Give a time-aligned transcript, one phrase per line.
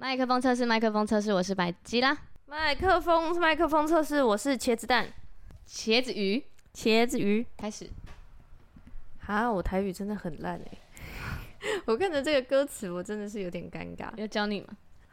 [0.00, 2.16] 麦克风测试，麦克风测试，我是百吉拉。
[2.46, 5.12] 麦克风，麦克风测试，我是茄子蛋，
[5.66, 6.40] 茄子鱼，
[6.72, 7.90] 茄子鱼，开始。
[9.26, 10.78] 啊，我台语真的很烂哎！
[11.84, 14.08] 我看着这个歌词，我真的是有点尴尬。
[14.16, 14.68] 要教你吗？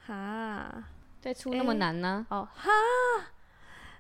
[0.06, 0.84] 哈，
[1.20, 2.38] 再出那么难呢、啊？
[2.38, 2.70] 哦，哈。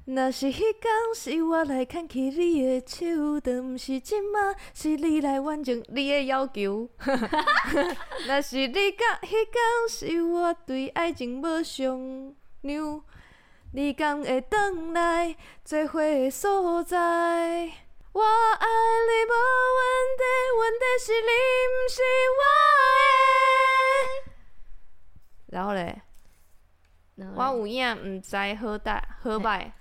[0.05, 6.87] 若是迄天是我来牵起你的手，但毋是今麦，是你来完成你的要求。
[8.27, 13.04] 若是你讲迄天是我对爱情无上量，
[13.73, 16.97] 你敢会转来做伙的所在？
[18.13, 19.33] 我爱你无
[19.75, 19.82] 问
[20.19, 20.24] 题，
[20.60, 21.32] 问题是你
[21.74, 21.97] 毋是
[22.37, 22.39] 我
[24.21, 24.29] 的。
[25.47, 25.99] 然后嘞，
[27.35, 29.71] 我有影毋知好歹好歹。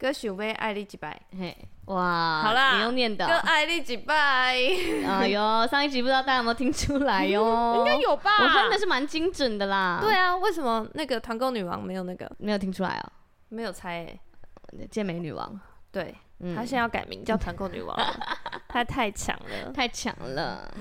[0.00, 1.54] 哥想要爱你一摆，嘿，
[1.84, 4.56] 哇，好啦，你用念的，哥爱你一摆，
[5.06, 7.74] 哎呦，上一集不知道大家有没有听出来哟？
[7.76, 8.30] 应该有吧？
[8.40, 9.98] 我哼的是蛮精准的啦。
[10.00, 12.30] 对啊，为什么那个团购女王没有那个？
[12.38, 13.12] 没有听出来哦？
[13.50, 15.60] 没有猜诶，健美女王，
[15.92, 17.94] 对，嗯、她现在要改名叫团购女王，
[18.68, 20.72] 她太强了，太强了。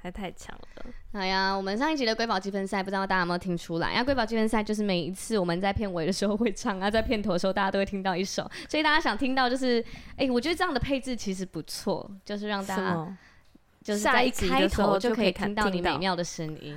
[0.00, 0.86] 还太强了！
[1.12, 3.92] 哎呀，我们上一集的瑰宝积分赛，不知道大家有没有听出来？
[3.94, 9.80] 因为瑰宝积分赛就是每一次我们在片尾的时候会唱啊，在片头的时候大家都会听到一首，所以大家想听到就是，
[10.12, 13.16] 哎、欸，我觉得这样的配置其实不错，就是让大家
[13.82, 16.76] 就是在一开头就可以听到你美妙的声音。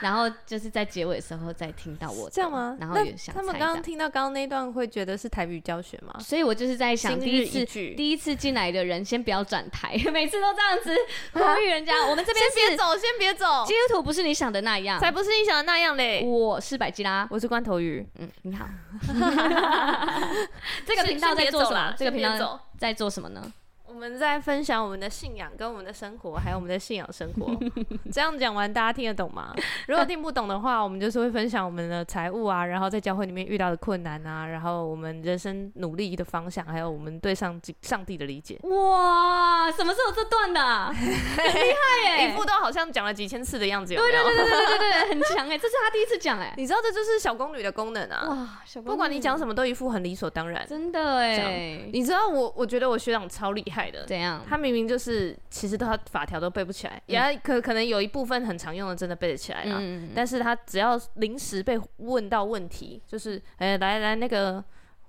[0.00, 2.76] 然后就是在结尾的时候再听到我这样吗？
[2.80, 6.14] 然后也想他们刚刚听到刚刚那段会觉得是台语教学吗？
[6.20, 7.64] 所以我就是在想，第一次
[7.94, 10.94] 第一次进来的人先不要转台， 每次都这样子
[11.32, 12.04] 呼吁人家。
[12.06, 13.64] 我们这边先别走，先别走。
[13.66, 16.22] 基督徒不是你想的那样，才不是你想的那样嘞。
[16.24, 18.06] 我是百吉拉，我是罐头鱼。
[18.18, 18.66] 嗯，你好。
[20.86, 21.94] 这个频道在做什么？
[21.96, 23.52] 这个频道在做什么呢？
[23.94, 27.56] 我们在分享我们的信仰，跟我们的生活，还有我们的信仰生活。
[28.12, 29.54] 这样讲完，大家听得懂吗？
[29.86, 38.58] 如果听不懂的话，我们就是会分享我们的财务啊，然后在教会里面遇到的困难啊，然后我们人生努力的方向，还有我们对上上帝的理解。
[38.64, 40.60] 哇，什么时候这段的？
[40.92, 42.28] 很厉害耶！
[42.28, 44.24] 一副都好像讲了几千次的样子，有没有？
[44.24, 45.56] 对对对对对对对，很强哎！
[45.56, 48.26] 这是他第一次讲哎，你知道这就是小宫女的功能啊！
[48.28, 51.88] 哇，小宫女不管你讲什么都一副很理所当然，真的哎！
[51.92, 53.83] 你知道我，我觉得我学长超厉害。
[54.06, 54.42] 怎样？
[54.48, 59.76] 他明明就是，其实他法条都背不起来，也、嗯、可可能有一部分很常用的，真的背得起来了。
[59.80, 64.62] 嗯、但是他只要临时被问到问题，就是，哎、欸，来来那个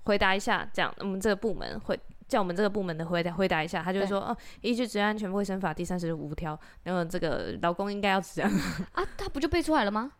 [0.04, 1.98] 回答一下，这样，我们这个部门会
[2.28, 8.50] 叫我们这个部门的回答回答一下，他就会说，哦，依据职业安全卫生法第三十五条，然后这个劳工应该要这样
[8.92, 10.12] 啊，他不就背出来了吗？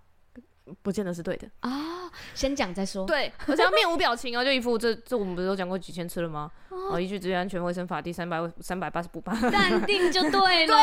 [0.82, 3.06] 不见得是对的啊，先讲再说。
[3.06, 6.50] 对，我只要面无表情哦，就一副这这我们不是都讲过几千次了吗？
[6.71, 10.69] 哦，依据职业安全卫生法第三百三百八十五八，淡定就对了。
[10.75, 10.77] 对，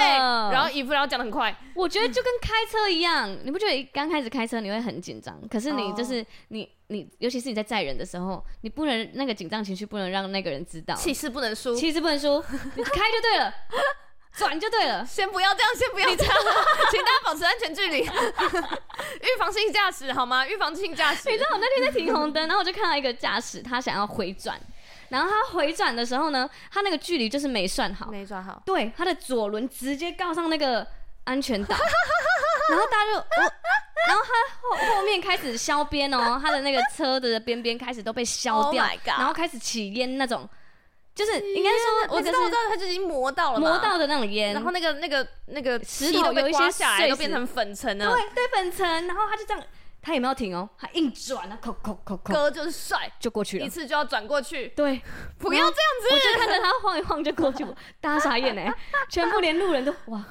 [0.53, 5.39] 然后一副然后讲的很快，我觉得就跟开车一样，你不觉得刚开始开车你会很紧张？
[5.49, 12.43] 可是你就是、哦、你你，尤其是你在载人的时候，你不能那个紧张情绪不能让那个人知道，气势不能输，气势不能输，
[12.75, 13.53] 你开就对了。
[14.35, 16.15] 转就对了，先不要这样，先不要。
[16.15, 16.35] 这样，
[16.89, 17.99] 请大家保持安全距离，
[19.21, 20.47] 预防性驾驶好吗？
[20.47, 21.29] 预防性驾驶。
[21.29, 24.59] 你知道我那天在停红灯，然后我就看到一个驾驶，他想要回转，
[25.09, 28.59] 然后他回转的时候呢，他那个距离就是没算好，没算好。
[28.65, 30.85] 对，他的左轮直接告上那个
[31.25, 31.75] 安全岛，
[32.71, 33.41] 然后大家就，我，
[34.07, 40.49] 然后他后后面开始削边哦，他的那个车的边边开始都被削掉，然后开始起烟那种。
[41.15, 48.11] 就是应该说，我知道，我知道，它就已经磨到了，磨到的那种烟，然后那个那个那个石头有一些下来，都变成粉尘了。
[48.11, 49.07] 对对，粉尘。
[49.07, 49.63] 然后他就这样，
[50.01, 52.33] 他也没有停哦，他硬转啊，扣扣扣扣。
[52.33, 54.69] 哥就是帅，就过去了，一次就要转过去。
[54.69, 55.01] 对，
[55.37, 56.07] 不要这样子。
[56.11, 57.63] 我就看着他晃一晃就过去，
[58.01, 58.73] 大家傻眼哎，
[59.09, 60.23] 全部连路人都哇。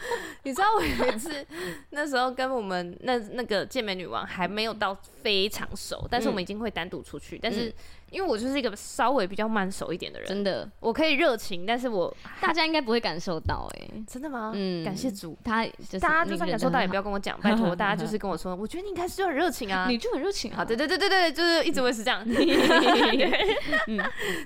[0.44, 1.46] 你知道我有一次，
[1.90, 7.38] 那时候跟我们那那个健美女王还没有到非常熟，但是我们已经会单独出去。
[7.38, 7.70] 但是
[8.10, 14.52] 因为我就是一个稍微比较慢熟一点的人，真的，我可以热情，但是我大家应该不会感受到哎，真的吗？
[14.54, 15.64] 嗯，感谢主，他
[16.00, 22.22] 大家就算感受到也不要跟我讲，拜托 大家就是跟我说，我觉得你应该是就很热情啊，你就很热情啊，对对对对对，就是一直会是这样，
[23.86, 24.00] 嗯，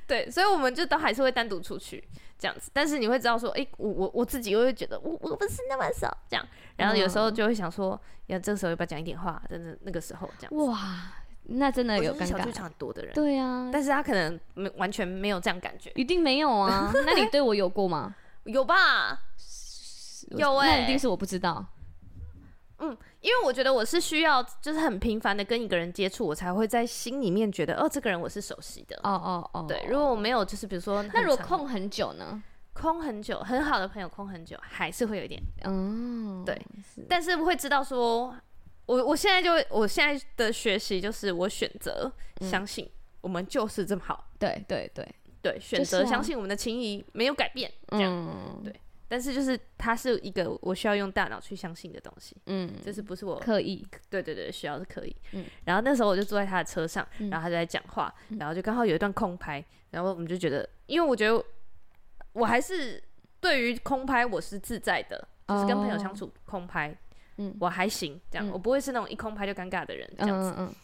[0.06, 2.02] 对，所以我们就都还是会单独出去。
[2.36, 6.44] 这样子，但是你会知道说，哎、欸，我我我自己又会觉得，我我不是那么少这样，
[6.76, 10.66] 然后有时候就会想说，要这个时候要不要讲一点话，真的那个时候这样。
[10.66, 11.14] 哇，
[11.44, 12.26] 那真的有尴尬。
[12.26, 16.90] 小剧场多的人，对啊，但是他可能没完全没有这样感觉，一定没有啊。
[17.06, 18.14] 那你对我有过吗？
[18.44, 19.18] 有吧，
[20.36, 21.64] 有哎、欸，那一定是我不知道。
[22.78, 28.96] 嗯，因为我觉得我是需要，就是很频繁的跟一个人接触，我才会在心里面觉得，哦，这个人我是熟悉的。
[29.04, 29.84] 哦哦哦，对。
[29.88, 32.42] 如果我没有，就是比如说，那如果空很久呢？
[32.72, 36.60] 空很久，很好的朋友空很久，还是会有一点，嗯，对。
[37.08, 38.34] 但是会知道说，
[38.86, 42.88] 我我现在就我现在的学习就是我选择相信
[43.20, 45.08] 我们就是这么好，嗯、对对对。
[45.44, 48.74] 对，选择相信我们的情谊没有改变，这样、嗯、对。
[49.06, 55.44] 但是就是它是一个我需要用大脑去相信的东西，嗯，就是不是我刻意，对对对，需要是刻意，嗯。
[55.66, 61.44] 然后那时候我就坐在他的车上，然后他就在讲话，嗯、然后就刚好有一段空拍，然后我们就觉得，因为我觉得
[62.32, 63.04] 我还是
[63.38, 66.96] 对于空拍我是自在的，就是跟朋友相处空拍，
[67.36, 70.50] 嗯，我还行，这样、嗯、我不会是那种一空拍就尴尬的人，这样子。
[70.50, 70.74] 嗯嗯嗯。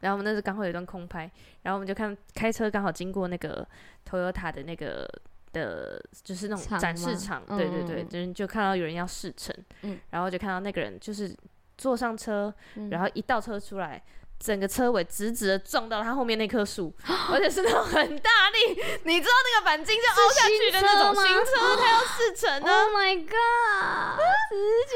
[0.00, 1.30] 然后我们那时候刚好有一段空拍，
[1.62, 3.66] 然后我们就看开车刚好经过那个
[4.08, 5.08] Toyota 的那个。
[5.54, 11.32] 的，就是那种展示场，对对对，就、是、就看到有人要试乘，嗯，然后就看到那个人就是
[11.78, 14.02] 坐上车，嗯、然后一倒车出来，
[14.44, 24.20] 整个车尾直直的撞到他后面那棵树，嗯、 而且是那种很大力， 你知道那个钣金就凹下去的那种新车，它要试乘呢，Oh my god，
[24.50, 24.54] 直
[24.90, 24.94] 接。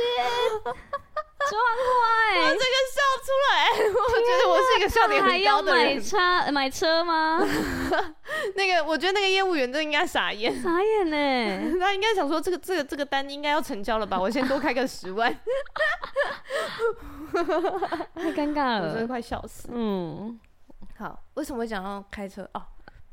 [1.49, 2.41] 撞坏！
[2.41, 3.53] 我这个笑出来，
[3.89, 5.95] 我觉得我是一个笑点很高的人。
[5.95, 7.39] 买车买车吗？
[8.57, 11.79] 那个，我觉得那个业务员都应该傻眼，傻眼呢。
[11.79, 14.21] 他应该想说，这个这个这个单应该要成交了吧？
[14.21, 15.33] 我先多开个十万。
[18.15, 19.69] 太尴尬了，我真的快笑死。
[19.71, 20.39] 嗯，
[20.99, 22.49] 好，为什么会讲到开车？
[22.53, 22.63] 哦，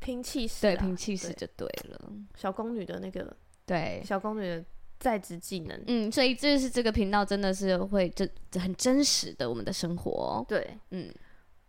[0.00, 2.10] 拼气势，对，拼气势就对了。
[2.34, 3.34] 小宫女的那个，
[3.64, 4.64] 对，小宫女的。
[4.98, 8.26] 在职技能，嗯，所以这是这个频道真的是会这
[8.58, 11.12] 很真实的我们的生活，对，嗯，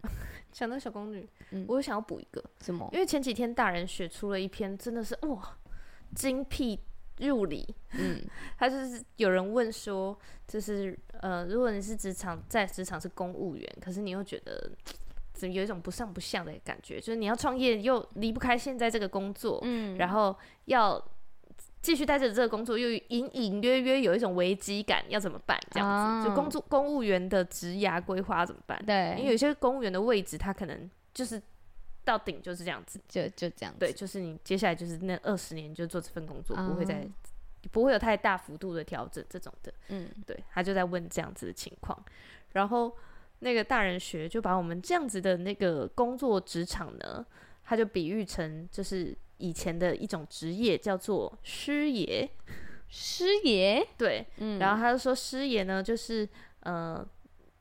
[0.54, 2.90] 想到小宫女，嗯，我又想要补一个什么？
[2.94, 5.58] 因为前几天大人学出了一篇，真的是哇，
[6.16, 6.80] 精辟
[7.20, 8.22] 入理，嗯，
[8.58, 14.72] 他就是有人问说，就是呃，如果你是职场在职场是公务员，可是你又觉得
[15.34, 20.34] 怎么有一种不上不下的感觉，就是你要创业又离不开现在这个工作，嗯，然后
[20.66, 21.04] 要。
[21.88, 25.58] 继续待着这个工作，又隐隐约约有一种危机感，要怎么办？
[25.72, 26.28] 这样子，oh.
[26.28, 28.78] 就工作公务员的职涯规划怎么办？
[28.86, 31.42] 对，因为有些公务员的位置，他可能就是
[32.04, 33.80] 到顶就是这样子，就就这样子。
[33.80, 36.68] 对，就是你接下来就是那二十年就做这份工作，oh.
[36.68, 37.08] 不会再
[37.72, 39.74] 不会有太大幅度的调整这种的。
[39.88, 41.98] 嗯，对，他就在问这样子的情况，
[42.52, 42.94] 然后
[43.40, 47.26] 那个大人学就把我们这样子的那个工作职场呢，
[47.64, 49.18] 他就比喻成就是。
[49.38, 52.30] 以前的一种职业叫做师爷，
[52.90, 53.88] 师爷？
[53.98, 56.28] 对，嗯，然后他就说师爷呢，就是
[56.62, 57.06] 呃，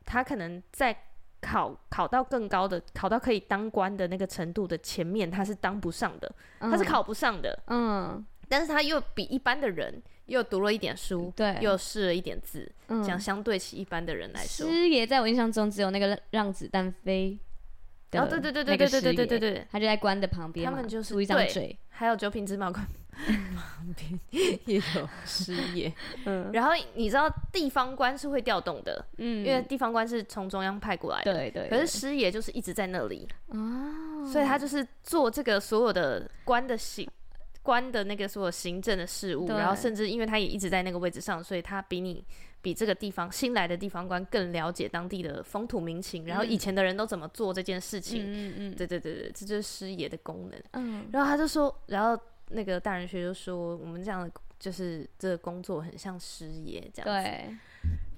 [0.04, 0.96] 他可能在
[1.40, 17.38] 考考到更高的，考到可以当官的那个程度的前面，他是当不上的，嗯、他是考不上的，嗯，但是他又比一般的人又读了一点书，对，又试了一点字，嗯，这样相对起一般的人来说，师爷在我印象中只有那个让子弹飞。
[18.12, 22.86] 哦，对对对对对对对对对对，他就在官的旁边，他们就是出一张嘴，还有九品芝麻官
[23.56, 24.20] 旁边
[24.64, 25.92] 也有师爷。
[26.24, 31.68] 嗯，然后你知道地方官是会调动的，嗯，因为地方官是从中央派过来的，对对。
[31.68, 37.08] 可是师爷就是一直在那里哦，所以他就是做这个所有的官的行
[37.62, 42.24] 官的那个所有行政的事务，然后甚至因为他也一直在那个位置上，所以他比你。
[42.66, 48.24] 比这个地方新来的地方官更了解当地的风土民情，嗯、然后以前的人都怎么做这件事情。
[48.26, 50.60] 嗯嗯，对对对对，这就是师爷的功能。
[50.72, 57.30] 嗯，然后他就说，然后那个大人学就说，我们这样的就是这个工作很像师爷这样子。
[57.30, 57.56] 对。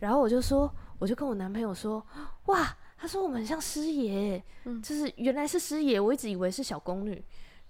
[0.01, 2.03] 然后我就说，我就跟我男朋友说，
[2.47, 7.23] 哇，他说我们很像师爷，嗯，就是原来是师爷，我一直以为是小宫女。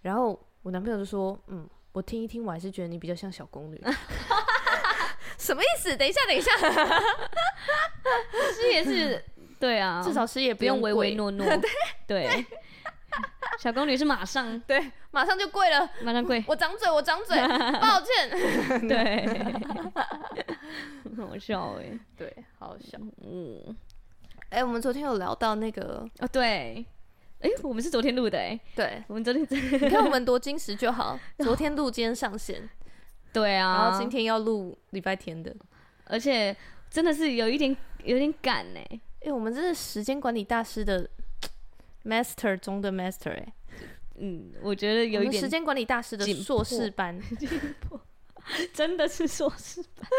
[0.02, 3.82] 然后我男朋友就说，嗯，我听一听，我还是觉得你比较像小宫女。
[5.38, 5.96] 什么意思？
[5.96, 6.50] 等一下，等一下，
[8.52, 9.24] 师爷是，
[9.58, 11.46] 对啊，至少师爷不用唯唯诺诺，
[12.06, 12.44] 对，
[13.58, 17.36] 小宫女是马上， 对，马上就跪了，马上跪， 我掌嘴，我掌嘴，
[17.80, 19.26] 抱歉，对，
[21.16, 23.76] 好笑哎，对，好笑，嗯，
[24.50, 26.84] 哎，我们昨天有聊到那个，哦，对，
[27.40, 32.68] 哎，我们是昨天录的，哎，对，我们昨天，你看我们多矜持就好，昨天录，今天上线。
[33.32, 35.54] 对啊，然后今天要录礼拜天的，
[36.04, 36.56] 而且
[36.90, 38.80] 真的是有一点有点赶呢。
[39.20, 41.08] 哎，我们这是时间管理大师的
[42.04, 43.52] master 中的 master 哎，
[44.16, 47.20] 嗯，我觉得有一点时间管理大师的硕士班，
[48.72, 50.06] 真的是硕士班。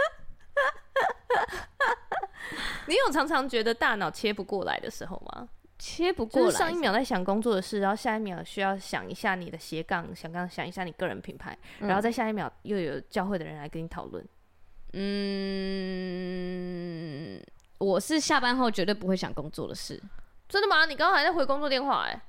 [2.88, 5.48] 你有常常觉得大脑切不过来的时候吗？
[5.80, 14.24] 切不过来，上一秒在想工作的事，然后下一秒需要想一下你的斜杠，想刚想一下你个人品牌，嗯、然后再下一秒又有教会的人来跟你讨论。
[14.94, 15.02] 嗯，
[17.78, 20.04] 我是下班后绝对不会想工作的事。
[20.48, 20.86] 真的吗？
[20.86, 22.22] 你刚刚还在回工作电话哎、欸，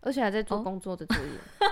[0.00, 1.32] 而且还在做工作的作业。
[1.60, 1.66] 哦、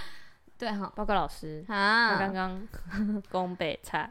[0.56, 2.66] 对哈，报告老师啊，刚刚
[3.28, 4.10] 工北菜。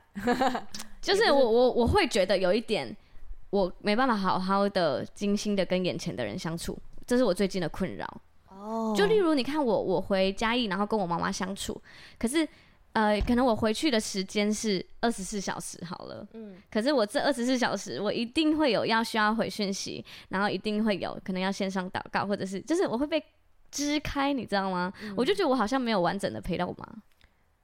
[1.02, 2.94] 就是我我我会觉得有一点，
[3.50, 8.22] 我没办法好好的精心的跟眼前的人相处，这是我最近的困扰。
[8.50, 11.82] 哦，就例如你看我我回嘉义，然后跟我妈妈相处，
[12.18, 12.48] 可是
[12.94, 23.24] 呃，可能我回去的时间是二十四小时好了，嗯，可是我这二十四小时我一定会有要需要回讯息，然后一定会有可能要线上祷告，或者是就是我会被
[23.70, 24.92] 支开，你知道吗？
[25.04, 26.88] 嗯、我就觉得我好像没有完整的陪到我妈。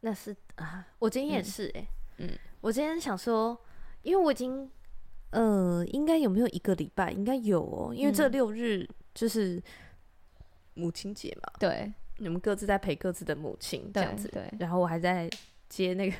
[0.01, 1.87] 那是啊，我今天也是哎、欸，
[2.17, 2.29] 嗯，
[2.61, 3.57] 我今天想说，
[4.03, 4.69] 因为我已经，
[5.33, 7.11] 呃，应该有没有一个礼拜？
[7.11, 9.61] 应该有哦，因为这六日就是
[10.75, 15.29] 母亲节嘛，对，你们各自在陪各自的母亲这样子，对，对，然后我还在
[15.67, 16.15] 接那个，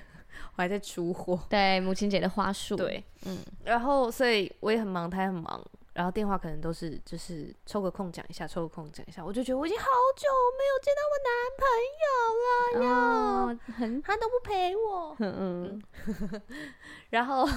[0.56, 5.64] 我还在出货，对，母亲节的花束，对，嗯，然后所以我也很忙，他也很忙。
[5.94, 9.86] 然后电话可能都是就是抽个空讲一下，抽个空讲一下，我就觉得我已经好
[10.18, 10.28] 久
[10.58, 11.68] 没有见到我男朋
[12.02, 12.98] 友了呀，
[13.46, 15.16] 哦、他都不陪我。
[15.22, 16.42] 嗯嗯。
[17.12, 17.48] 然后，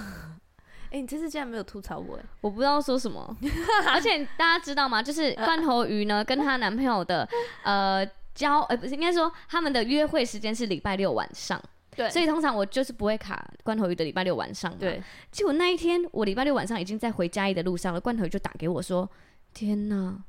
[0.90, 3.36] 哎，你这次竟然没有吐槽我，我不知道说什么。
[3.88, 5.02] 而且大家知道吗？
[5.02, 7.28] 就是罐头鱼呢，跟她男朋友的
[7.64, 11.60] 呃交，呃不是应该说他们的约会时间是礼拜六晚上。
[11.94, 14.76] 对，所以通常我就是不会卡罐头鱼的礼拜六晚上。
[14.78, 15.02] 对，
[15.32, 19.10] 结果那一天我礼拜六晚上已经在回嘉义的路上了，罐头鱼就打给我说
[19.54, 20.22] ：“天哪，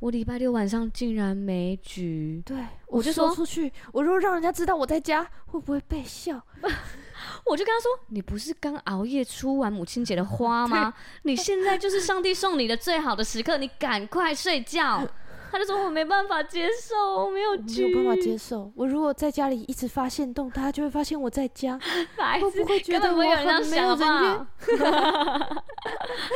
[0.00, 6.38] 我礼拜六晚上竟然没局。”对，我就说出去，我如果让人家知道我在家，会不会被笑？
[7.50, 10.92] 我就跟他说：“你不是刚熬夜出完母亲节的花吗？
[11.22, 15.06] 你现在就是上帝送你的最好的时刻，你赶快睡觉。”
[15.50, 18.70] 他就说：“我没办法接受，我没有局，没有办法接受。
[18.76, 21.78] 我如果在家里一直发现动，大家就会发现我在家，
[22.38, 24.46] 会不会觉得我很没有人缘？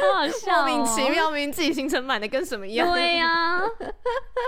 [0.01, 2.91] 好好笑，莫名其妙，明明自己行程满的跟什么一样。
[2.91, 3.61] 对呀，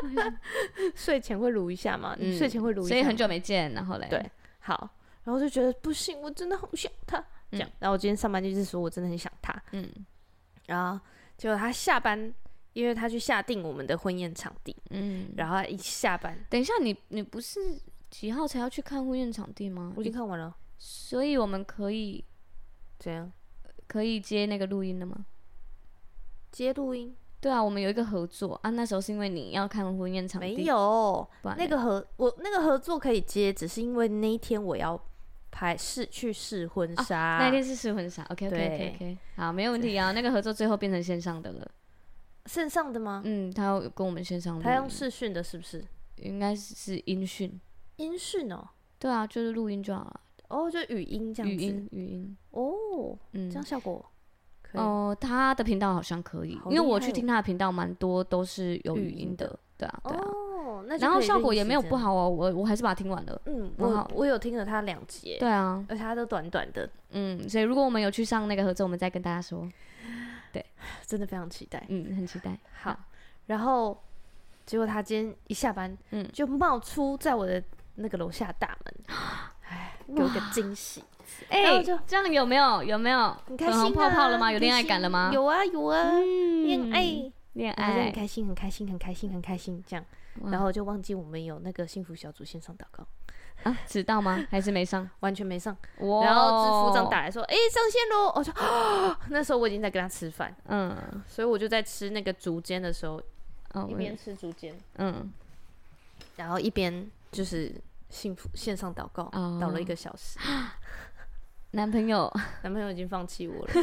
[0.97, 2.17] 睡前会撸一下嘛？
[2.19, 4.25] 你睡前会撸一下，所以很久没见，然后嘞，对，
[4.61, 4.89] 好，
[5.25, 7.25] 然后就觉得不行，我真的好想他。
[7.51, 9.91] 这样，然后我今天上班就是说我真的很想他，嗯，
[10.67, 11.05] 然后
[11.37, 12.33] 结果他下班。
[12.75, 17.79] 因为他去下定我们的婚宴场地，嗯，然后一下班，等一下你你不是
[18.11, 19.93] 几号才要去看婚宴场地吗？
[19.95, 22.25] 我已经看完了，所以我们可以
[22.99, 23.31] 怎样？
[23.87, 25.25] 可以接那个录音的吗？
[26.51, 27.15] 接录音？
[27.41, 28.71] 对啊，我们有一个合作啊。
[28.71, 35.01] 那时候是因为你要看婚宴场地，没有那个合我那个合作可以接，只是因为那一天我要
[35.55, 38.25] 拍试去试婚纱，啊，那一天是试婚纱。
[38.25, 40.11] OK OK OK OK，好，没有问题啊。
[40.11, 41.71] 那个合作最后变成线上的了。
[42.47, 43.23] 线上的吗？
[43.25, 45.85] 嗯，他要跟我们线上，他用视讯的，是不是？
[46.17, 47.61] 应该是音讯，
[47.97, 48.69] 音讯哦。
[48.99, 50.21] 对啊，就是录音就好了。
[50.49, 51.55] 哦，就语音这样子。
[51.55, 52.37] 语音，语音。
[52.51, 54.05] 哦，嗯，这样效果。
[54.73, 59.57] 哦，他的频道好像可以，因为我去听他的频道，蛮多都是有语音的。
[59.79, 60.21] 对啊，对啊。
[60.21, 60.35] 哦，
[60.87, 63.41] 那然后效果也没有不好哦，我我还是把它听完了。
[63.47, 65.37] 嗯，我我有听了他两集。
[65.39, 66.89] 对啊，而且它都短短的。
[67.11, 69.69] 嗯，所以如果我们有去上那个合作，我们再跟大家说。
[70.53, 70.65] 对，
[71.07, 72.57] 真的非常期待，嗯，很期待。
[72.81, 72.97] 好，
[73.47, 74.01] 然后
[74.65, 77.61] 结果他今天一下班，嗯，就冒出在我的
[77.97, 78.95] 那个楼下大门，
[79.69, 81.03] 哎，给我个惊喜，
[81.49, 84.53] 哎，这样有没有有没有粉红泡泡了吗？
[84.53, 85.31] 有恋爱感了吗？
[85.35, 86.13] 有啊有啊，
[86.65, 90.05] 恋爱恋爱，很开心很开心很开心很开心这样，
[90.51, 93.07] 然后就忘记我们有那个幸福小组线上祷告。
[93.63, 94.45] 啊，迟到吗？
[94.51, 95.09] 还是没上？
[95.21, 95.75] 完全没上。
[95.99, 103.23] Wow 然后支副长打来说：“哎、欸，上线喽！”我说：“啊， 那时候我已经在跟他吃饭，嗯，所以我就在吃那个竹间的时候，
[103.75, 105.33] 哦、一边吃竹间，嗯，
[106.37, 107.73] 然后一边就是
[108.11, 110.39] 幸福线上祷告，祷、哦、了一个小时。
[111.71, 112.31] 男朋友，
[112.63, 113.81] 男朋友已经放弃我了，他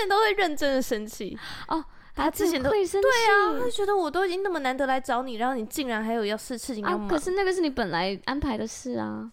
[0.00, 1.36] 前都会认真的生气
[1.68, 1.82] 哦。”
[2.16, 7.06] 他之前都会生气，对啊，他觉得我都已经那么难得来找你，然后你竟然还有要事事情要忙。
[7.06, 9.30] 可是那个是你本来安排的事啊，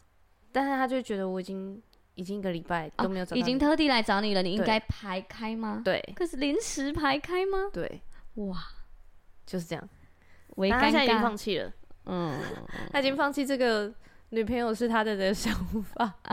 [0.51, 1.81] 但是他就觉得我已经
[2.15, 5.81] 已经一个礼拜都没有找，已经特地来找你了，你应该排开吗？
[5.83, 7.69] 对，可是临时排开吗？
[7.71, 8.01] 对，
[8.35, 8.57] 哇，
[9.45, 9.89] 就是这样，
[10.49, 11.71] 我他现在已经放弃了，
[12.05, 12.37] 嗯，
[12.91, 13.91] 他已经放弃这个。
[14.33, 16.11] 女朋友是他的的想法，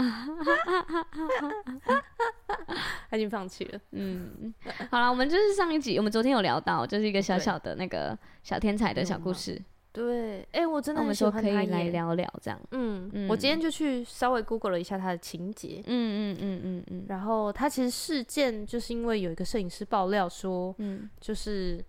[3.11, 3.79] 他已经放弃了。
[3.91, 4.55] 嗯，
[4.91, 9.61] 好了，我们就是上一集，我们昨天有聊到，就是一个小小的那个小天才的小故事。
[9.93, 12.59] 对，哎、欸，我真的很喜欢他，我们说可以来聊聊这样。
[12.71, 15.83] 嗯嗯，我今天就去稍微 Google 了一下他的情节。
[15.85, 17.05] 嗯嗯嗯嗯嗯。
[17.07, 21.85] 然后他其实事件就是因为有一个摄影师爆料说，嗯，就是。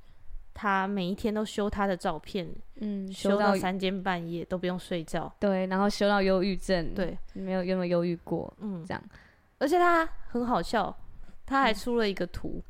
[0.61, 2.47] 他每一天都修他的照片，
[2.81, 9.03] 嗯，修到三更半夜都不用睡觉，对，然后修到忧郁症，对，没有有没有忧郁过，嗯，这样，
[9.57, 10.95] 而且他很好笑，
[11.47, 12.61] 他还出了一个图，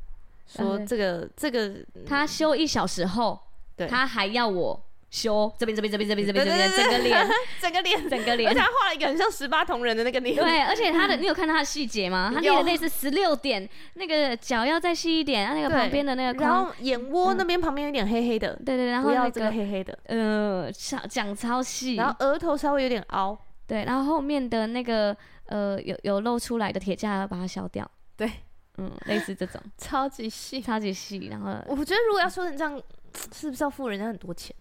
[0.56, 3.38] 嗯、说这个、嗯、这个他修一小时后，
[3.76, 7.28] 对，他还要我修这边这边这边这边这边这边整个脸，
[7.60, 10.34] 整个脸，整个脸，而且他画了一个很像十八铜人的那个脸。
[10.34, 12.32] 对，而且他的，你有看到他的细节吗？
[12.34, 25.14] 他列的类似十六点，那个脚要再细一点，那个旁边的那个，然后眼窝那边旁边有点黑黑的，对对，然后那个黑黑的，呃，讲讲超细，然后额头稍微有点凹，对，然后后面的那个
[25.44, 28.30] 呃有有露出来的铁架要把它削掉，对，
[28.78, 32.80] 嗯，类似这种， 超级细，超级细，然后我觉得如果要说成这样，
[33.30, 34.56] 是不是要付人家很多钱？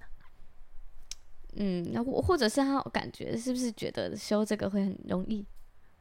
[1.54, 5.46] 嗯，那或或者是他感觉是不是觉得修这个会很容易？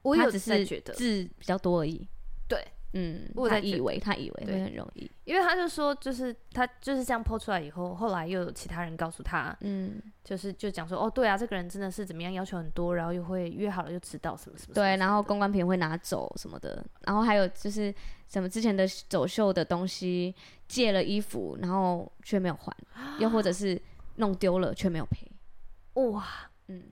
[0.03, 2.09] 我有只是觉得字比较多而已。
[2.49, 2.59] 对，
[2.95, 14.75] 嗯，我他以为他以为会很容易，因为他就说，就是他就是这样 po 出来以后，后来又有其他人告诉他，嗯，就是就讲说，哦，对啊，这个人真的是怎么样要求很多，然后又会约好了又迟到什么什么。
[14.75, 17.95] 对，然后公关品会拿走什么的，然后还有就是
[18.27, 20.35] 什么之前的走秀的东西
[20.67, 22.75] 借了衣服，然后却没有还，
[23.19, 23.81] 又或者 是
[24.17, 25.30] 弄丢了却没有赔。
[25.95, 26.25] 哇，
[26.69, 26.85] 嗯。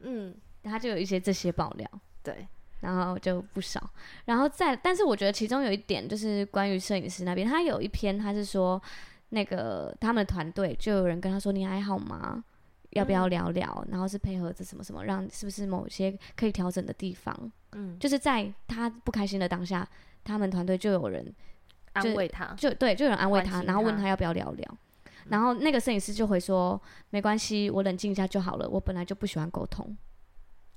[0.00, 1.90] 嗯，他就有一些这些爆料，
[2.22, 2.46] 对，
[2.80, 3.82] 然后就不少，
[4.26, 8.80] 然后再，但是我觉得其中有一点就是关于摄影师那边，他有一篇他是说，
[9.30, 12.44] 那个他们的团队就有人跟他说，你还好吗？
[12.90, 13.82] 要不要聊聊？
[13.86, 17.34] 嗯、然后是配合着什么什么，让是不是某些可以调整的地方？
[17.72, 19.88] 嗯，就是在他不开心的当下，
[20.22, 21.34] 他们团队就有人
[21.94, 23.62] 安慰他，就对，就有人安慰他，他。
[23.62, 24.78] 然后问他要不要聊聊。
[25.28, 26.80] 然后那个摄影师就会说
[27.10, 28.68] ：“没关系，我冷静一下就好了。
[28.68, 29.96] 我本来就不喜欢沟通。”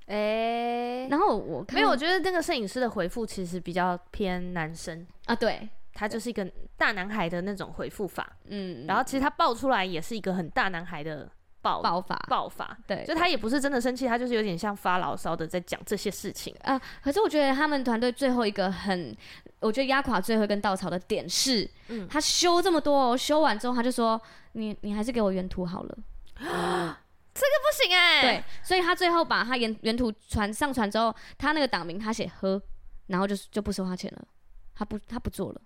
[0.06, 6.44] 哎，然后我看没有，我觉得那个摄影师的回复其实比较偏男生啊，对，他就是一个
[6.76, 8.36] 大男孩的那种回复法。
[8.46, 11.30] 嗯，然后其实他爆出来也是一个很大男孩的
[11.62, 12.76] 爆爆发爆发。
[12.88, 16.76] 对，就他也不是真的生气，他就是有点像发牢骚的在讲这些事情啊。
[17.00, 19.16] 可是我觉得他们团队最后一个很。
[19.60, 24.18] 我觉得压垮最后一根稻草的点是，嗯、他修这么多，修完之后他就说
[24.52, 25.98] ：“你你还是给我原图好了。
[26.36, 26.94] 嗯
[27.32, 28.22] ”这个不行哎、欸。
[28.22, 32.60] 对，所以他最后把他原原图传上传之后，他那个档名他写喝，
[33.06, 34.26] 然后就就不收他钱了，
[34.74, 35.60] 他不他不做了。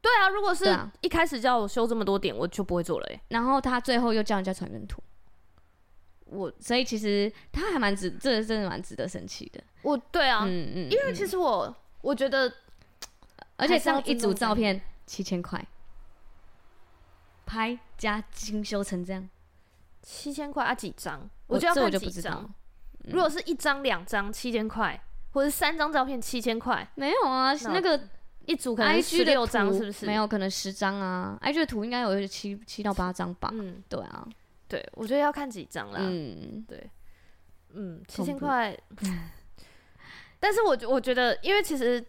[0.00, 0.64] 对啊，如果是
[1.00, 3.20] 一开始叫我修这么多点，我就不会做了哎、欸。
[3.28, 5.02] 然后他最后又叫人家传原图，
[6.26, 9.62] 我所以其实他还蛮值，这真的蛮值得生气的。
[9.82, 12.52] 我对啊，嗯嗯，因为其实我、嗯、我觉得。
[13.58, 15.66] 而且上一组照片七千块，
[17.46, 19.28] 拍加精修成这样，
[20.02, 20.74] 七千块啊？
[20.74, 21.28] 几张？
[21.46, 22.54] 我觉得要看几张。
[23.04, 25.00] 如果是一张、两张，七千块，
[25.32, 27.54] 或者三张照片七千块，没有啊？
[27.64, 28.08] 那个
[28.44, 30.06] 一组可能十六张，是不是？
[30.06, 31.38] 没有，可能十张啊。
[31.42, 33.50] IG 的图应该有七七到八张吧？
[33.52, 34.26] 嗯，对啊，
[34.68, 35.98] 对，我觉得要看几张啦。
[36.00, 36.90] 嗯，对，
[37.74, 38.76] 嗯，七千块。
[40.38, 42.04] 但是我我觉得，因为其实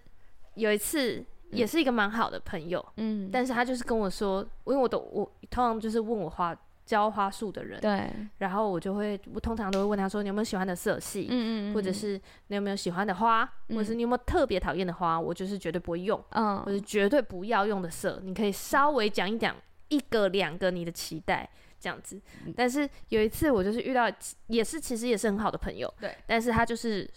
[0.56, 1.26] 有一次。
[1.52, 6.56] 也是一个蛮好的朋友，嗯，但是他就是跟我说，因为我都我通常就是问我花
[6.86, 19.56] 教花束的人，对，然后我就会我通常都会问他说，你有没有喜欢的色系，嗯，嗯嗯，或者是你有没有喜欢的花，嗯、或者是你有没有特别讨厌的花，我就是绝对不会用，嗯，或者绝对不要用的色，你可以稍微讲一讲
[19.90, 22.22] 一个两个你的期待这样子，
[22.56, 24.12] 但是有一次我就是遇到
[24.48, 27.10] 也是其实也是很好的朋友，对，但是他就是。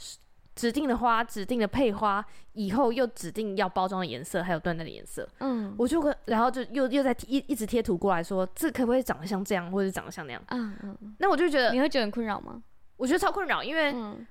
[0.60, 5.26] 指定的花，指定的配花，以后又指定要包装的颜色，还有缎带的颜色。
[5.38, 10.42] 嗯，我就会，然后就又又在一一直贴图过来说，这可不可以长得像这样，或者长得像那样？
[10.48, 11.16] 嗯嗯。
[11.18, 12.62] 那我就觉得，你会觉得很困扰吗？
[12.98, 14.26] 我觉得超困扰，因为，嗯、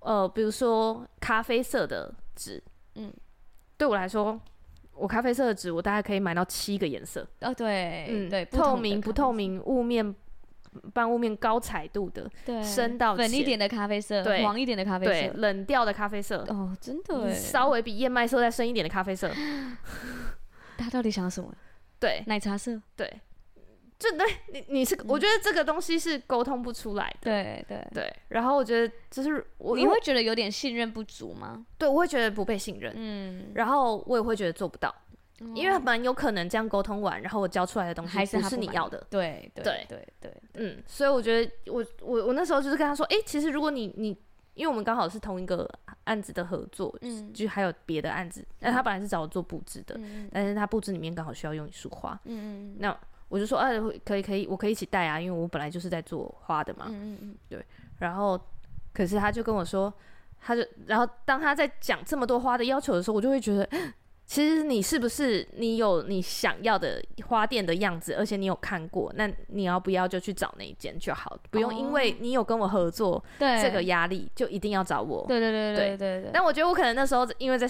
[0.00, 2.60] 呃，比如说咖啡色的纸，
[2.96, 3.12] 嗯，
[3.76, 4.40] 对我来说，
[4.94, 7.24] 我咖啡色的纸，我大概可以买到七个颜色。
[7.42, 10.12] 哦，对，嗯，对，透明不透明，雾面。
[10.92, 19.30] 半雾面高彩度的，对，深到粉一点的咖啡色，对，黄一点的咖啡色，冷调的咖啡色，哦，真的，稍微比燕麦色再深一点的咖啡色，
[20.78, 21.52] 他到底想要什么？
[21.98, 23.20] 对，奶茶色，对，
[23.98, 27.86] 这对你你是，我觉得这个东西是沟通不出来的，对对。
[27.92, 28.16] 对。
[28.28, 31.66] 然后我觉得就是我，你会觉得有点信任不足吗？
[31.76, 34.94] 对，我会觉得不被信任，嗯，然后我也会觉得做不到。
[35.54, 39.02] 因为蛮有可能这样沟通完，然后我交出来的东西还是不是你要的。
[39.08, 44.08] 对对对对，嗯，所以我觉得我我我那时候就是跟他说，哎，其实如果你你，
[44.52, 45.66] 因为我们刚好是同一个
[46.04, 49.98] 案子的合作，嗯，就还有别的案子，那他本来是找我做布置的，
[50.30, 52.94] 但是他布置里面刚好需要用一束花，嗯嗯，那
[53.30, 57.64] 我就说，哎，可以可以，我可以一起带啊，因为我本来就是在做花的嘛，嗯嗯对，
[57.98, 58.38] 然后
[58.92, 59.90] 可是他就跟我说，
[60.38, 63.66] 他就然后当他在讲这么多花的要求的时候，我就会觉得。
[64.30, 75.24] 其实你是不是你有你想要的花店的样子，而且你有看过，那你要不要就去找那一间就好，不用因为你有跟我合作，对这个压力就一定要找我。
[75.26, 76.30] 对对对对对对。
[76.32, 77.66] 但我觉得我可能那时候因为在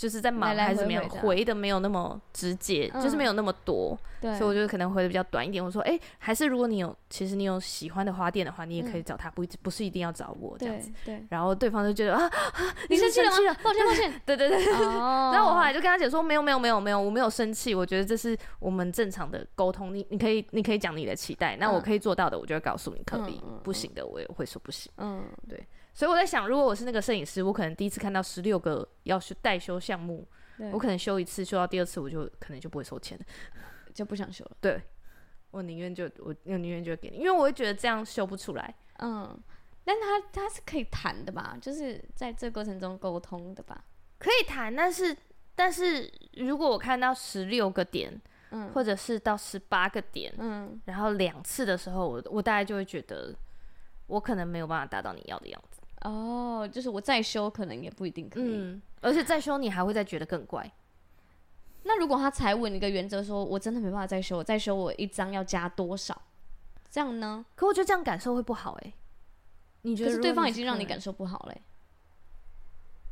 [0.00, 5.62] 就是在忙还是怎么样，回的没有那么直接，就是没有那么多，所以我觉得可能回的比较短一点。
[5.62, 10.90] 我说，哎，还是如果你有其实你有喜欢的花店的话，你也可以找他，不不是一定要找我这样子。
[11.04, 11.22] 对。
[11.28, 12.30] 然后对方就觉得啊，
[12.88, 13.36] 你生气了吗？
[13.62, 14.22] 抱歉抱歉。
[14.24, 14.64] 对对 对。
[14.72, 15.90] 然后我后来就跟。
[15.90, 19.92] 他姐说没有没有没有没有，我没有生气，我觉得这是我们正常的沟通。
[19.92, 24.90] 你你可以你可以讲你的期待，那我可以做到的，我就会告诉你可以，嗯、不行的我也会说不行。
[24.98, 25.58] 嗯，对。
[26.00, 30.26] 所以我在想，如果我是那个摄影师，我可能第一次看到十六个要修代修项目，
[30.72, 33.24] 我可能修一次，修到第二次我就可能就不会收钱了，
[33.92, 34.52] 就不想修了。
[34.62, 34.80] 对，
[35.50, 38.74] 我宁愿就我宁愿就给你，因为我会觉得这样修不出来。
[39.00, 39.38] 嗯，
[39.84, 41.54] 但他他是可以谈的吧？
[41.60, 43.84] 就是在这过程中沟通的吧？
[44.18, 45.14] 可以谈，但是。
[45.54, 48.18] 但是如果我看到十六个点，
[48.52, 53.34] 嗯，或者是到十八个点，嗯，然后两次的时候，我我大概就会觉得，
[54.06, 55.79] 我可能没有办法达到你要的样子。
[56.02, 60.70] 哦，就是我再修可能也不一定可以，嗯，而且再修你还会再觉得更怪。
[61.82, 66.22] 那如果他踩稳一个原则，说我真的没办法再修，我再修我一张要加多少，
[66.90, 67.44] 这样呢？
[67.54, 68.94] 可我觉得这样感受会不好哎、欸。
[69.82, 70.10] 你觉得？
[70.10, 71.62] 可是对方已经让你感受不好嘞、欸。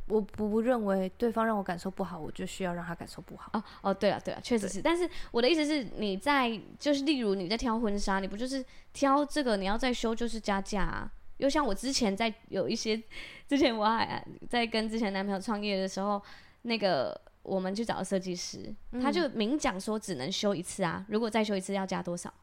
[0.07, 3.51] 我不认为对方让我感受不好，我就需要让他感受不好。
[3.53, 4.81] 哦哦，对了对了，确实是。
[4.81, 11.11] 但是我的意思是，你在就是例如你在挑婚纱，你不就是挑这个你要再修就是加价啊？
[11.39, 13.01] 又像我之前在有一些
[13.47, 16.21] 之前我还在跟之前男朋友创业的时候，
[16.61, 22.33] 那个我们去找设计师，嗯、他就明讲说只能修一次啊，如果再修一次要加多少？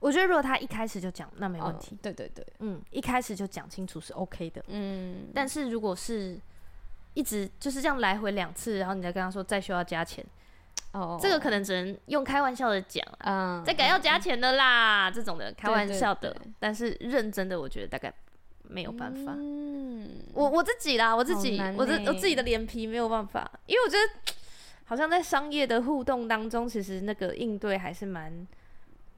[0.00, 1.94] 我觉得如果他一开始就讲，那没问题。
[1.96, 4.64] 哦、对对对，嗯，一开始就讲清楚是 OK 的。
[4.68, 6.38] 嗯，但是如果是
[7.14, 10.24] 一直就是这样来回两次，然后你再跟他说再修要加钱，
[10.92, 18.14] 哦，这个可能只能用开玩笑的讲，嗯，再改要加钱的啦，这种的开玩笑的，但是认真的我觉得大概
[18.68, 24.32] 没有办法，嗯，我我自己啦，我自己，我自我自己的脸皮没有办法，因为我觉得
[24.84, 28.46] 好像在商业的互动当中，其实那个应对还是蛮。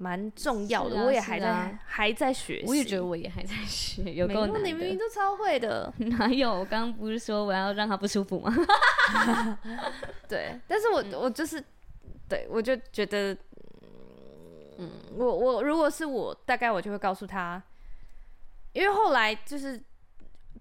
[0.03, 2.65] 蛮重要的，我也还在还在学习。
[2.67, 4.61] 我也觉得我也还在学，有够难的。
[4.61, 6.51] 你明明都超会的， 哪有？
[6.51, 8.51] 我刚刚不是说我要让他不舒服吗？
[10.27, 11.63] 对，但是我我就是，
[12.27, 13.37] 对我就觉得，
[14.79, 17.63] 嗯，我我如果是我，大概我就会告诉他，
[18.73, 19.81] 因为后来就是。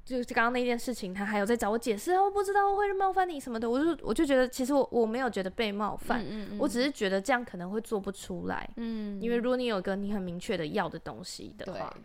[0.05, 11.95] 就是刚刚那件事情，他还有在找我解释，我不知道会冒犯你什么的，我就我就觉得其实我我没有觉得被冒犯，嗯嗯嗯，我只是觉得这样可能会做不出来，嗯，因为如果你有个你很明确的要的东西的话，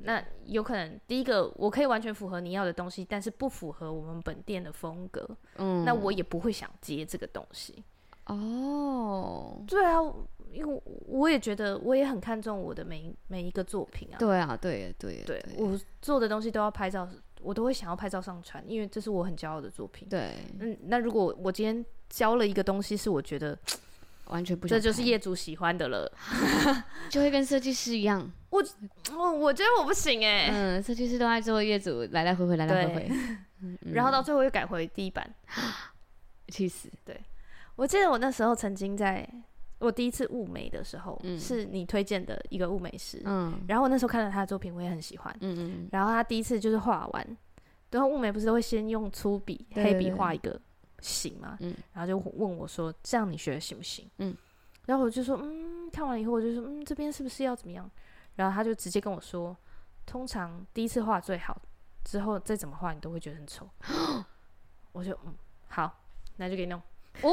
[0.00, 7.82] 那有可能第一个我可以完全符合你要的东西，但是不符合我们本店的风格，嗯，那我也不会想接这个东西。
[8.26, 10.02] 哦，对啊，
[10.52, 17.08] 因为我也觉得我也很看重我的每每一个作品啊，对啊，对对对，我做的东西都要拍照。
[17.42, 20.08] 我都会想要拍照上传，因为这是我很骄傲的作品。
[20.08, 23.56] 对，嗯，那如果我今天交了一个东西，是我觉得
[24.28, 26.10] 完全不，这就是业主喜欢的了，
[27.10, 28.28] 就会跟设计师一样。
[28.48, 28.64] 我，
[29.12, 30.48] 我我觉得我不行哎。
[30.50, 33.10] 嗯，设计师都爱做业主来来回回，来来回回，
[33.92, 35.32] 然后到最后又改回第一版，
[36.48, 36.88] 气死。
[37.04, 37.20] 对，
[37.76, 39.28] 我记得我那时候曾经在。
[39.78, 47.36] 我第一次物美的时候，嗯、是你推荐的一个物美师，嗯，然后我那时候看到他的作品，我也很喜欢，嗯嗯，然后他第一次就是画完，
[47.90, 50.60] 然后物美不是都会先用粗笔黑笔画一个
[51.00, 54.36] 形嘛，嗯，然后就问我说：“这样你学的行不行？”嗯，
[54.86, 57.88] 然后我就说：“嗯。”看完以后我就说：“嗯，这边是不是要怎么样？”
[58.34, 59.56] 然后他就直接跟我说
[60.04, 61.56] ：“通常第一次画最好，
[62.04, 63.66] 之后再怎么画你都会觉得很丑。”
[64.90, 65.32] 我就嗯
[65.68, 66.04] 好，
[66.36, 66.82] 那就给你弄
[67.22, 67.30] 哦。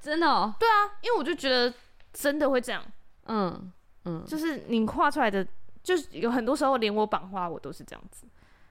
[0.00, 0.54] 真的哦？
[0.58, 1.72] 对啊，因为我就觉得
[2.12, 2.84] 真的会这样，
[3.26, 3.72] 嗯
[4.04, 5.46] 嗯，就是你画出来的，
[5.82, 8.26] 就是有很多时候连我绑花我都是这样子，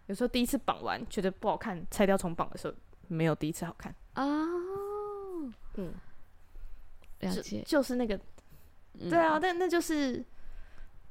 [0.08, 2.74] 有时候第一次绑完觉得不好看，拆掉重绑的时候
[3.08, 3.94] 没有第一次好看。
[4.14, 4.24] 啊，
[5.76, 5.94] 嗯，
[7.20, 8.20] 了解，就是那个，
[9.10, 10.24] 对啊，但那就是，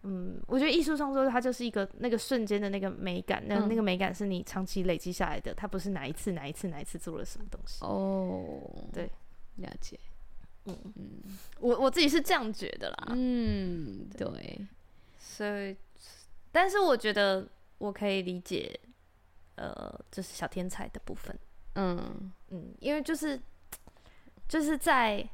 [0.03, 7.85] 嗯，我觉得艺术创作它就是一个那个瞬间的那个美感，那那个美感是你长期累积下来的，它不是哪一次哪一次哪一次做了什么东西。
[7.85, 8.61] 哦，
[8.93, 9.11] 对。
[9.57, 9.99] 了解，
[10.65, 10.77] 嗯。
[10.97, 14.67] 嗯，我我自己是这样觉得啦，嗯，对，
[15.19, 15.77] 所以，
[16.51, 18.79] 但是我觉得我可以理解，
[19.57, 21.39] 呃，就是小天才的部分，
[21.75, 22.33] 嗯。
[22.49, 23.41] 嗯，因为就是
[24.47, 25.27] 就是在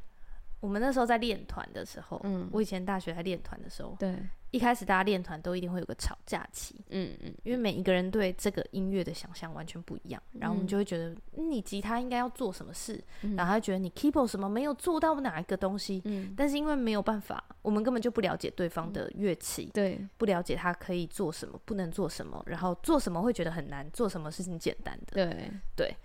[0.61, 4.17] 我们那时候在练团的时候，嗯，我以前大学在练团的时候，对，
[4.51, 13.01] 一开始大家练团都一定会有个吵架期，嗯嗯，因为每一个人对这个音乐的想象完全不一样，然后我们就会觉得你吉他应该要做什么事，
[13.37, 25.97] 然后他觉得你 keyboard 什么没有做到哪一个东西，嗯，但是因为没有办法，我们根本就不了解对方的乐器，对，不了解他可以做什么，不能做什么，然后做什么会觉得很难，做什么事情简单的，对对。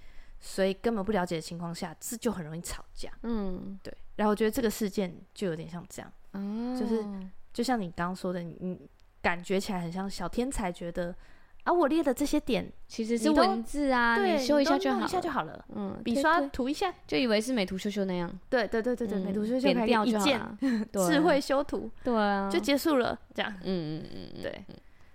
[0.45, 3.09] 所以根本不了解的情况下，这就很容易吵架。
[3.21, 3.95] 嗯，对。
[4.15, 7.03] 然后我觉得这个事件就有点像这样，哦、就是
[7.51, 8.79] 就像你刚刚说的，你
[9.21, 11.15] 感觉起来很像小天才觉得
[11.63, 15.65] 啊，我列的这些点其实是文字啊，对，你修一下就好，一下就好了。
[15.75, 18.29] 嗯，笔刷涂一下，就以为是美图秀秀那样。
[18.49, 20.57] 对对对对对，美图秀秀点掉就好了。
[21.09, 23.51] 智慧修图，对啊，就结束了，这样。
[23.63, 24.65] 嗯嗯嗯，对。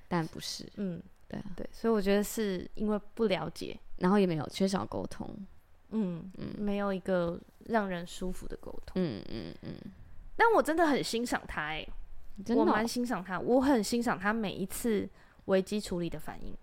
[0.08, 1.68] 但不是，嗯，对啊，对。
[1.70, 3.78] 所以我觉得是因为不了解。
[3.98, 5.28] 然后也没有缺少沟通，
[5.90, 7.36] 嗯嗯，没有一个
[7.68, 9.74] 让人舒服的沟通，嗯嗯嗯。
[10.36, 11.86] 但我真的很欣赏他，哎，
[12.48, 15.08] 我蛮欣赏他，我很欣赏他每一次
[15.46, 16.54] 危机处理的反应。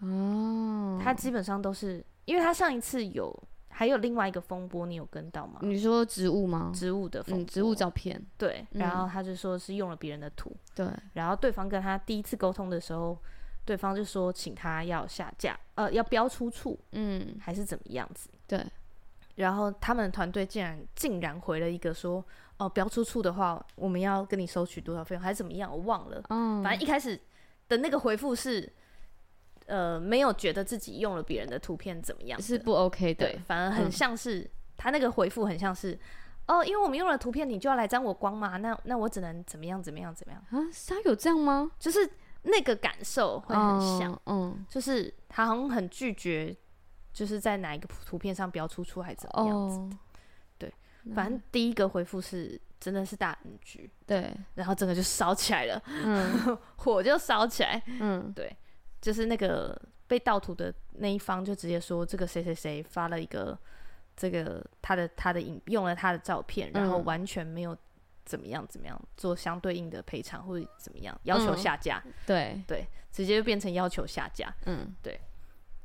[0.00, 3.36] 哦，他基本上都是，因为他上一次有
[3.68, 5.58] 还有另外一个风波，你有跟到吗？
[5.62, 6.72] 你说植物吗？
[6.74, 8.66] 植物的风波，植物照片，对。
[8.70, 10.86] 然后他就说是用了别人的图，对。
[11.12, 13.18] 然后对方跟他第一次沟通的时候。
[13.64, 18.28] 对方就说，请他要下架，呃，要标出处，嗯，还是怎么样子？
[18.48, 18.60] 对。
[19.36, 22.18] 然后他们团队竟然竟然回了一个说，
[22.58, 25.70] 哦、呃，标出处的话，我们要跟你收取多少费用，还是怎么样？
[25.70, 26.22] 我忘了。
[26.28, 26.62] 嗯。
[26.62, 27.18] 反正一开始
[27.68, 28.72] 的那个回复是，
[29.66, 33.26] 呃，没有觉得自己用了别人的图片怎么样，是不 OK 的。
[33.26, 35.98] 对，反而很像是、嗯、他那个回复很像是，
[36.46, 38.56] 哦，因为我们用了图片，你就要来沾我光嘛？
[38.58, 39.82] 那那我只能怎么样？
[39.82, 40.14] 怎么样？
[40.14, 40.42] 怎么样？
[40.50, 41.70] 啊，他有这样吗？
[41.78, 42.10] 就是。
[42.44, 46.52] 那个感受会很像，嗯，就是他好像很拒绝，
[47.12, 49.96] 就是在哪一个图片上标出处还是怎么样子的，
[50.58, 50.74] 对，
[51.14, 58.54] 反正第一个回复是真的是大 NG，对，然后整个就烧起来了，嗯， 火就烧起来，嗯，对，
[59.00, 63.58] 就是那个被盗图的那一方就直接说这个谁谁谁发了一个
[64.16, 67.76] 这个他的他的影用了他的照片，然后完全没有。
[68.24, 68.64] 怎么样？
[68.68, 72.00] 怎么样做相对应的赔偿，或者怎么样要求下架？
[72.06, 74.54] 嗯、对对，直接就变成要求下架。
[74.64, 75.20] 嗯，对。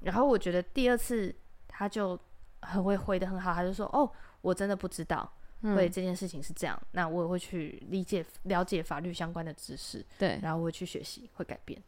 [0.01, 1.33] 然后我觉得第二次
[1.67, 2.19] 他就
[2.61, 4.09] 很会回的很好，他就说：“哦，
[4.41, 5.31] 我真的不知道，
[5.61, 6.77] 会这件事情是这样。
[6.81, 10.05] 嗯、那我也会去理解、了解法律相关的知识。
[10.17, 11.81] 对，然后我会去学习，会改变。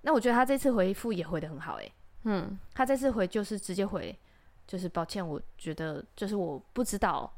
[0.00, 1.82] 那我觉得他这次回复也回的很好、欸。
[1.84, 1.92] 诶，
[2.24, 4.18] 嗯，他这次回就是直接回，
[4.66, 7.32] 就是抱歉，我觉得就是我不知道。”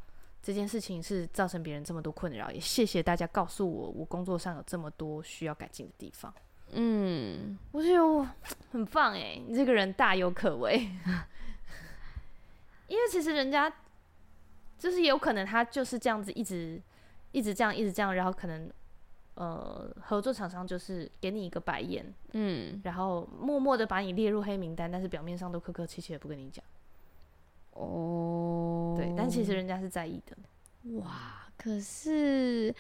[0.44, 6.31] 这件事情是造成别人这么多困扰，也谢谢大家告诉我，我工作上有这么多需要改进的地方。
[6.72, 8.29] 嗯，我觉得我
[8.72, 10.77] 很棒哎，你这个人大有可为。
[12.88, 13.72] 因为其实人家
[14.79, 16.81] 就是有可能他就是这样子，一直
[17.33, 18.70] 一直这样，一直这样，然后可能
[19.35, 26.64] 呃合作厂商就是给你一个白眼，嗯，然后默默的把你列入黑名单，但是表面上都客客气气的不跟你讲。
[27.70, 30.37] 哦，对，但其实人家是在意的。
[30.98, 32.72] 哇，可是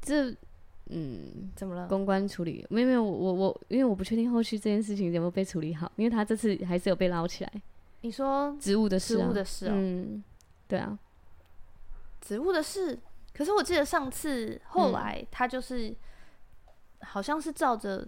[0.00, 0.36] 这，
[0.90, 1.88] 嗯，怎么了？
[1.88, 7.52] 公关处理没有没有，我我因为我不确定后续这件事情有没有被处理好，因为他这次还是有被捞起来。
[8.02, 10.22] 你说植物的事，植物的事，嗯，
[10.68, 10.98] 对啊，
[12.20, 12.98] 植物的事。
[13.32, 15.94] 可是我记得上次后来他就是
[17.00, 18.06] 好像是照着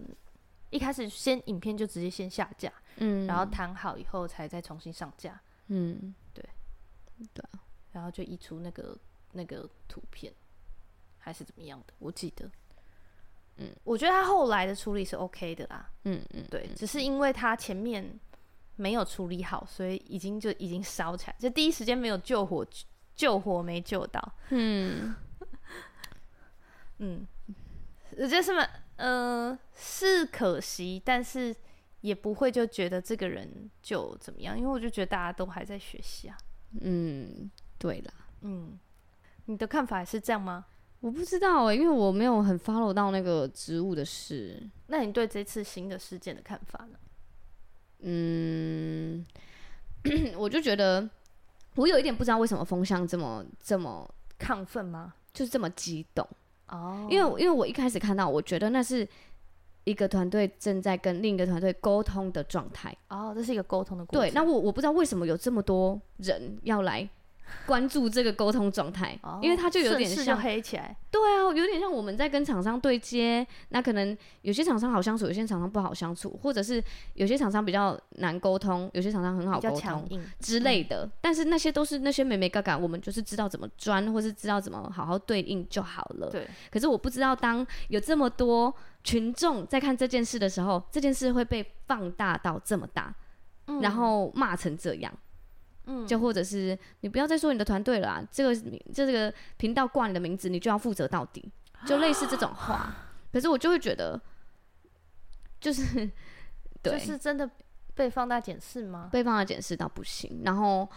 [0.69, 5.39] 一开始先影片就直接先下架，嗯，然后谈好以后才再重新上架。
[5.67, 6.43] 嗯，对，
[7.33, 7.59] 对啊，
[7.91, 8.97] 然后就移除那个
[9.33, 10.33] 那个图片，
[11.17, 11.93] 还是怎么样的？
[11.99, 12.49] 我记得，
[13.59, 18.19] 嗯，我觉得他后来的处理是 OK 的啦，嗯嗯，对，只是因为他前面
[18.75, 22.65] 没有处理好，所以已经就已经烧起来，就第一时间没有救火，
[23.15, 25.15] 救火没救到，嗯。
[26.99, 27.25] 嗯，
[28.17, 31.55] 我觉得是蛮，呃，是可惜，但是。
[32.01, 36.37] 也不会就觉得这个人就怎么样，因为我就觉得大家都还在学习啊。
[36.79, 38.79] 嗯，对啦，嗯，
[39.47, 40.65] 你的看法是这样吗？
[40.99, 44.61] 我不知道哎、欸，因为我没有很 follow 到那个植物的事。
[44.87, 46.97] 那你对这次新的事件的看法呢？
[47.99, 49.25] 嗯，
[50.37, 51.09] 我就觉得
[51.75, 54.09] 我有一点不知道为什么风向这么这么
[54.39, 55.13] 亢奋吗？
[55.33, 56.27] 就是这么激动
[56.67, 57.07] 哦。
[57.09, 59.07] 因为因为我一开始看到，我觉得那是。
[59.85, 62.95] 一个团队正在跟另一个团队沟通的状态。
[63.07, 64.29] 哦，这是一个沟通的过程。
[64.29, 67.09] 对，那我我不知道为什么有这么多人要来
[67.65, 70.95] 关注这个沟通状态，哦、因为他就有点像黑起来。
[71.11, 76.83] 对啊，有点像我们在跟厂商对接，那可能有些厂商好相处，有些厂商不好相处，或者是
[77.15, 80.07] 有些厂商比较难沟通，有些厂商很好沟通
[80.39, 81.05] 之类的。
[81.05, 86.29] 嗯、但是那些都是那些美美嘎嘎，我们就是知道怎么钻，或是知道怎么好好对应就好了。
[86.29, 86.47] 对。
[86.69, 93.13] 可是我不知道，当有这么多群众在看这件事的时候，这件事会被放大到这么大，
[93.65, 95.11] 嗯、然后骂成这样。
[95.91, 98.55] 嗯，就或者是你不要再说你的团队了啊，这个
[98.93, 101.51] 这个频道挂你的名字，你就要负责到底，
[101.83, 102.95] 就类似这种话。
[103.33, 104.21] 可是我就会觉得，
[105.59, 105.83] 就是，
[106.83, 107.49] 对，就是真的
[107.95, 109.09] 被放大检视吗？
[109.11, 110.41] 被放大检视到不行。
[110.45, 110.87] 然后，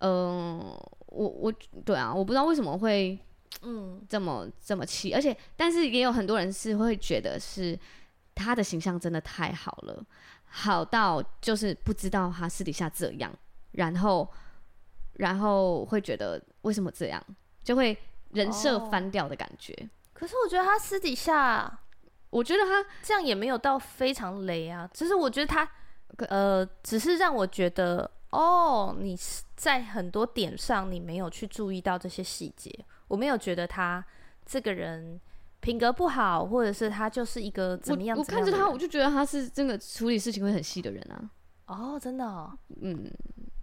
[0.00, 3.18] 嗯、呃，我我对啊，我不知道为什么会
[3.62, 7.78] 嗯这么这么气，而且但是也有很多人是会觉得是
[8.34, 10.04] 他的形象真的太好了，
[10.44, 13.34] 好到就是不知道他私底下这样，
[13.70, 14.28] 然后。
[15.22, 17.24] 然后会觉得为什么这样，
[17.62, 17.96] 就会
[18.32, 19.72] 人设翻掉的感觉。
[19.72, 19.88] 哦。
[20.12, 21.80] 可是我觉得他私底下，
[22.30, 24.88] 我觉得他这样也没有到非常雷啊。
[24.92, 25.68] 只是我觉得他，
[26.28, 29.16] 呃，只是让我觉得，哦，你
[29.54, 32.84] 在很多点上你没有去注意到这些细节。
[33.06, 34.04] 我没有觉得他
[34.44, 35.20] 这个人
[35.60, 38.18] 品格不好，或者是他就是一个怎么样？
[38.18, 41.30] 我看着他，我就觉得他是真的处理事情会很细的人啊。
[41.66, 43.08] 哦，真的哦，嗯，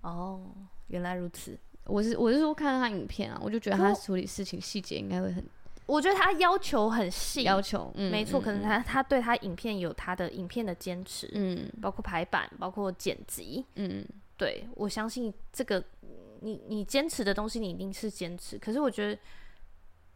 [0.04, 0.54] 哦。
[0.90, 5.44] 原来如此，我是我是说看到他影片啊，我就觉得他处理事情细节应该会很，
[5.86, 14.06] 我觉得他要求很细，要求，嗯、没错，可能他他对他影片有他的影片的坚持，嗯，包括排版，包括剪辑，嗯，
[14.38, 15.84] 对，我相信这个
[16.42, 19.20] 你你坚持的东西你一定是坚持，可是我觉得，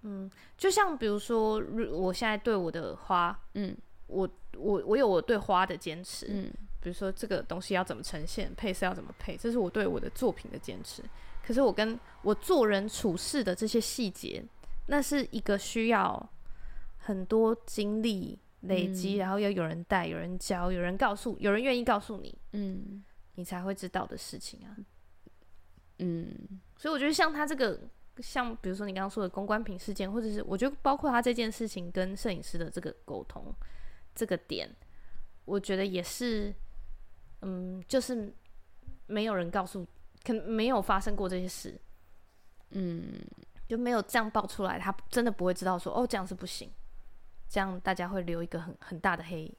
[0.04, 1.60] 嗯，就像比如说
[1.92, 3.76] 我现在对我的花，嗯，
[4.08, 6.52] 我我我有我对花的坚持，嗯。
[6.84, 11.02] 比如说这个东西要怎么呈现，配色要怎么配，这是我对我的作品的坚持。
[11.42, 14.44] 可是我跟我做人处事的这些细节，
[14.88, 16.30] 那是一个需要
[16.98, 23.02] 很多精力累积，嗯、然后要有人带、有人教、有人告诉、有人愿意告诉你，嗯，
[23.36, 24.76] 你才会知道的事情啊。
[26.00, 27.80] 嗯，所以我觉得像他这个，
[28.18, 33.54] 像比如说你刚刚说的公关品事件，或者是我觉得包括他这件事情跟摄影师的这个沟通
[34.14, 34.70] 这个点，
[35.46, 36.54] 我觉得也是。
[37.44, 38.34] 嗯，就是
[39.08, 39.86] 没有人告诉，
[40.24, 41.80] 可能没有发生过这些事，
[42.70, 43.20] 嗯，
[43.68, 46.72] 就没有这样爆出来，他真的不会知道说，哦，这样是不行，
[47.50, 49.54] 这样大家会留一个很很大的黑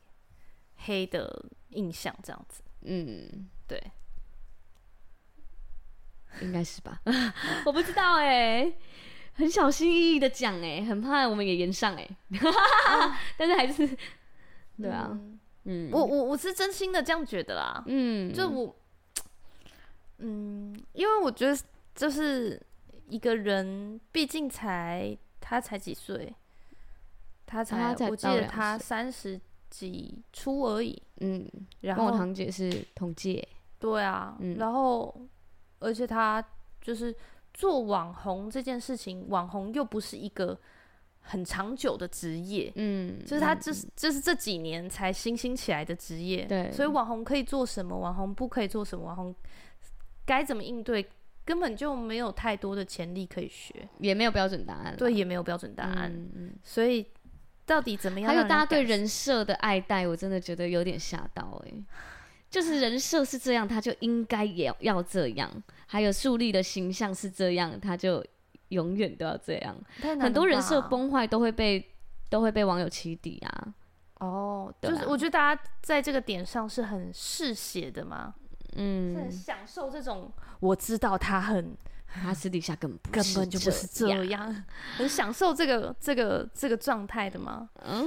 [0.87, 3.79] 黑的印象，这样子，嗯，对，
[6.41, 7.03] 应该是吧，
[7.67, 8.79] 我不知道哎、欸，
[9.35, 12.09] 很小心翼翼的讲哎，很怕我们也延上哎，
[13.37, 13.87] 但是还是，
[14.79, 15.11] 对啊。
[15.13, 17.83] 嗯嗯，我我我是真心的这样觉得啦。
[17.87, 18.77] 嗯，就我，
[20.19, 21.59] 嗯，因为我觉得
[21.95, 22.61] 就是
[23.09, 26.35] 一个人，毕竟才他才几岁，
[27.47, 31.03] 他才，我记得他三十几出而已。
[31.21, 31.49] 嗯，
[31.81, 33.47] 然后我堂姐是同届。
[33.79, 35.15] 对啊，嗯，然后
[35.79, 36.45] 而且他
[36.81, 37.15] 就是
[37.53, 40.59] 做网红这件事情，网红又不是一个。
[41.27, 49.35] 很长久的职业，嗯，就是他，就是就是这几年才新兴起来的职业，对，所以网红可以做什么，网红不可以做什么，网红
[50.27, 51.09] 该怎么应对，
[51.43, 56.31] 根本就没有太多的潜力可以学，也没有标准答案，对，也没有标准答案，嗯。
[56.37, 57.07] 嗯，所以
[57.65, 58.29] 到底怎么样？
[58.31, 61.85] 还有大家对人设的爱戴，我真的觉得有点吓到哎、欸，
[62.51, 65.51] 就是人设是这样，他就应该也要这样，
[65.87, 68.23] 还有树立的形象是这样，他就。
[68.75, 69.75] 永远都要这样，
[70.21, 71.93] 很多人设崩坏都会被
[72.29, 73.75] 都会被网友起底啊。
[74.21, 78.35] 哦，就是我觉得大家在这个点上是很嗜血的嘛，
[78.77, 80.31] 嗯，是很享受这种。
[80.61, 84.65] 我知道他很，他私底下根本根本就不是这样，
[84.97, 87.69] 很享受这个这个这个状态的吗？
[87.85, 88.05] 嗯，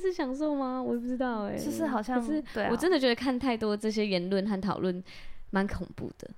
[0.00, 0.80] 是享受吗？
[0.80, 5.02] 我也不知道哎、欸，就是好像是，对、啊，我真的觉得看太多这些言论和讨论
[5.50, 6.30] 蛮恐怖的。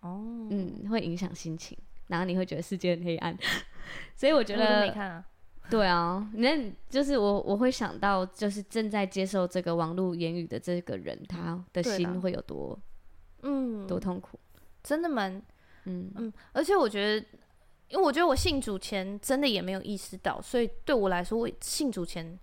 [0.00, 1.78] 哦，嗯，会影响心情。
[2.08, 3.36] 然后你会觉得世界很黑暗，
[4.14, 5.24] 所以我觉得，我没看啊。
[5.68, 12.78] 对啊，那就是我我会想到，就是正在接受这个网络言语的这个人，他的心会有多，
[13.42, 14.38] 嗯，多痛苦，
[14.84, 15.42] 真的蛮，
[15.86, 16.32] 嗯嗯。
[16.52, 17.26] 而且我觉得，
[17.88, 22.38] 因为我觉得我信主前真的也没有意识到，所以对我来说，我信主前，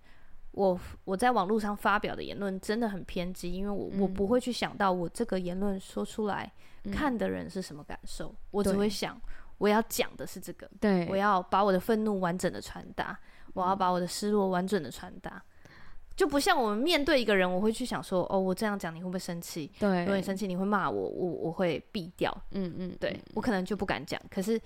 [0.50, 6.52] 我我在网络上发表的言论真的很偏激，因为我、嗯、我不会去想到我这个言论说出来，
[6.84, 9.18] 嗯、看的人是什么感受，我只会想。
[9.58, 13.18] 我要讲的是这个，对，我要把我的愤怒完整的传达，
[13.52, 15.42] 我要把我的失落完整的传达。
[16.16, 19.68] 就不像我们面对一个人，我会去想说，哦，我这样讲你会不会生气？
[19.80, 22.32] 对，如果你生气，你会骂我，我我会避掉。
[22.52, 24.20] 嗯嗯，对，我可能就不敢讲。
[24.30, 24.60] 可是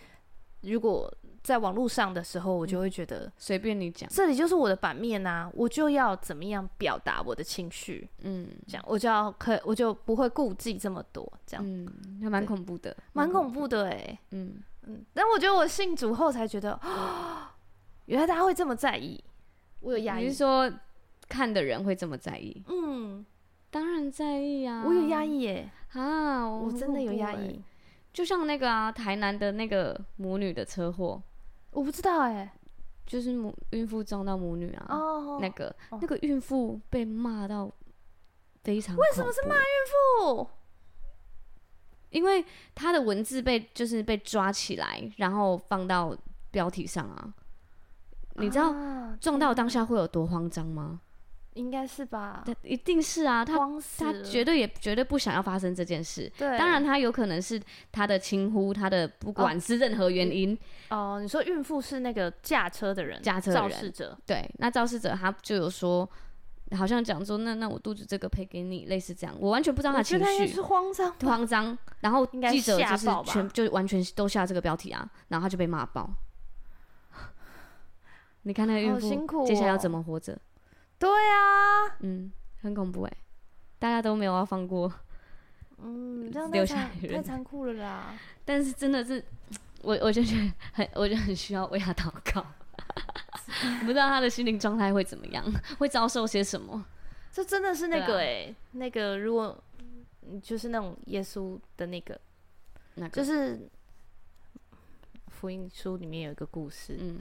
[0.60, 1.10] 如果
[1.42, 8.06] 在网络上的时候，我就会觉得随便你讲，这里就是我的版面啊，我就要怎么样表达我的情绪。
[8.20, 11.32] 嗯，这样我就要可，我就不会顾忌这么多。
[11.46, 11.90] 这样，嗯，
[12.30, 14.18] 蛮恐怖的，蛮恐怖的哎。
[14.32, 17.54] 嗯嗯，但我觉得我信主后才觉得，啊，
[18.06, 19.22] 原来大家会这么在意。
[19.80, 20.70] 我有压抑，你是说
[21.28, 22.62] 看的人会这么在意？
[22.68, 23.24] 嗯，
[23.70, 24.82] 当然在意啊。
[24.84, 27.62] 我有压抑耶，啊，我真的有压抑。
[28.12, 31.22] 就像那个啊，台南的那个母女的车祸。
[31.70, 32.50] 我不知道哎、欸，
[33.06, 36.00] 就是母孕妇撞到母女啊，oh, 那个、oh.
[36.00, 37.70] 那个孕妇被骂到
[38.64, 39.62] 非常，为什么是骂孕
[40.34, 40.48] 妇？
[42.10, 42.44] 因为
[42.74, 46.16] 他的文字被就是被抓起来，然后放到
[46.50, 47.34] 标题上啊。
[48.34, 48.72] 你知道
[49.20, 51.00] 撞到当下会有多慌张吗？
[51.54, 53.58] 应该是吧，一定是啊，他
[53.98, 56.30] 他绝对也绝对不想要发生这件事。
[56.38, 60.56] 对，当然他有可能是他的轻忽，他的不管是任何原因。
[60.90, 64.16] 哦，呃、你说孕妇是那个驾车的人，驾车的人，肇事者。
[64.24, 66.08] 对，那肇事者他就有说，
[66.76, 69.34] 好像讲说，那那我肚子这个赔给你，类似这样。
[69.40, 71.76] 我完全不知道他情绪是慌张，慌张。
[72.00, 76.10] 然后记者就是全就完全都下这个标题啊，然后他就被骂爆。
[78.42, 80.38] 你看那个孕妇接下来要怎么活着？
[80.98, 82.30] 对啊，嗯，
[82.62, 83.12] 很恐怖哎，
[83.78, 84.92] 大家都没有要放过，
[85.78, 88.14] 嗯，这样留下太残酷了啦。
[88.44, 89.24] 但是真的是，
[89.82, 92.44] 我我就觉得很，我就很需要为他祷告。
[93.80, 95.44] 不知道他的心灵状态会怎么样，
[95.78, 96.84] 会遭受些什么？
[97.30, 99.56] 这真的是那个哎，啊、那个如果
[100.42, 102.18] 就是那种耶稣的那个，
[102.94, 103.68] 那个就是
[105.28, 107.20] 福音书里面有一个故事，嗯，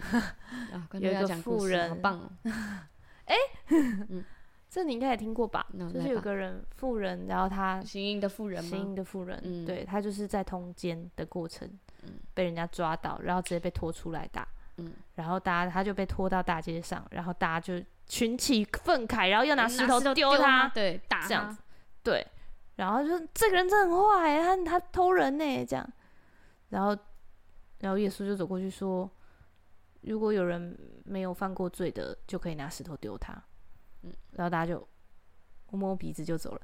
[0.99, 2.31] 有一个富人，好棒哦。
[3.25, 3.35] 哎，
[3.69, 4.23] 嗯，
[4.69, 5.67] 这你应该也听过吧？
[5.93, 11.69] 就是有个人富人，然后他行淫的富人，行淫的富人，对，他就是在通奸的过程，
[12.33, 14.47] 被人家抓到，然后直接被拖出来打，
[15.15, 21.61] 然后大家他就被拖到大街上，然后大家就群起愤慨，然后又拿石头丢他，对，打这样子，
[22.03, 22.25] 对，
[22.75, 25.87] 然后就说这个人真的很坏，他他偷人呢，这样，
[26.69, 26.97] 然后
[27.79, 29.09] 然后耶稣就走过去说。
[30.01, 33.33] 如果有人没有犯过罪的，就可以拿石头丢他。
[34.03, 34.87] 嗯，然后大家就
[35.71, 36.61] 摸摸鼻子就走了。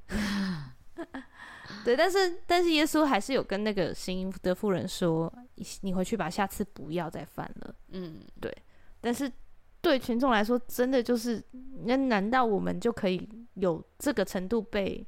[1.84, 5.34] 对，但是但是耶稣还是有跟那个行淫的妇人说
[5.82, 8.56] ：“你回去吧，下次不要再犯了。”嗯，对。
[9.02, 9.32] 但是
[9.82, 11.44] 对群众来说，真的就是
[11.86, 15.06] 那难道我们就可以有这个程度被？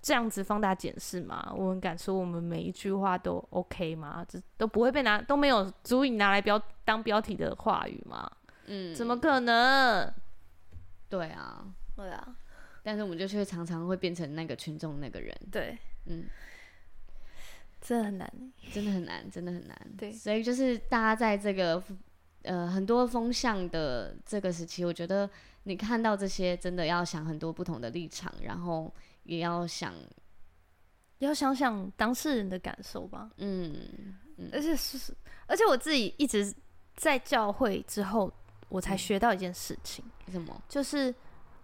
[0.00, 1.52] 这样子放大检视吗？
[1.54, 4.24] 我们敢说我们每一句话都 OK 吗？
[4.26, 8.30] 这都不会被拿，都没有足以拿来标当标题的话语吗？
[8.66, 10.10] 嗯，怎么可能？
[11.10, 11.66] 对啊，
[11.96, 12.34] 对啊，
[12.82, 15.36] 但是我们就却常常会变成那个群众那个人。
[15.52, 15.76] 对，
[16.06, 16.24] 嗯，
[17.80, 19.76] 真的很难，真的很难，真的很难。
[19.96, 21.82] 对，所以就是大家在这个
[22.42, 25.28] 呃很多风向的这个时期，我觉得
[25.64, 28.92] 你看到这些，真的要想很多不同的立场，然后。
[29.24, 29.94] 也要想，
[31.18, 33.30] 要想想当事人的感受吧。
[33.36, 33.76] 嗯，
[34.38, 35.14] 嗯，而且是，
[35.46, 36.52] 而且我自己一直
[36.96, 38.32] 在教会之后，
[38.70, 40.02] 我才学到一件事情。
[40.32, 40.62] 什么？
[40.68, 41.14] 就是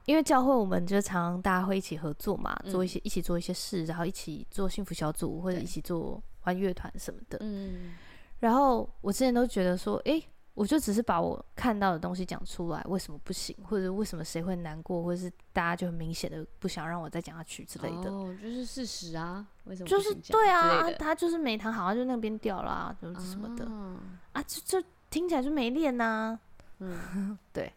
[0.06, 7.38] 因为教会，我们就常常大家会一起合作嘛，做一些一起做一些事，然后一起做幸福小组或者一起做玩乐团什么的。
[7.42, 7.94] 嗯，
[8.40, 10.22] 然后我之前都觉得说，诶。
[10.56, 13.54] 我就只是把我看到的东西讲出来，为什么不行？
[13.62, 15.02] 或者为什么谁会难过？
[15.02, 18.10] 或者是大家就很明显的不想让我再讲下去之类的？
[18.10, 19.86] 哦，就是事实啊，为什么？
[19.86, 24.00] 就是对啊，他就是没弹好，他就那边掉了啊，就是什么的啊，
[24.32, 26.40] 啊，就就听起来就没练呐、啊。
[26.78, 27.70] 嗯， 对。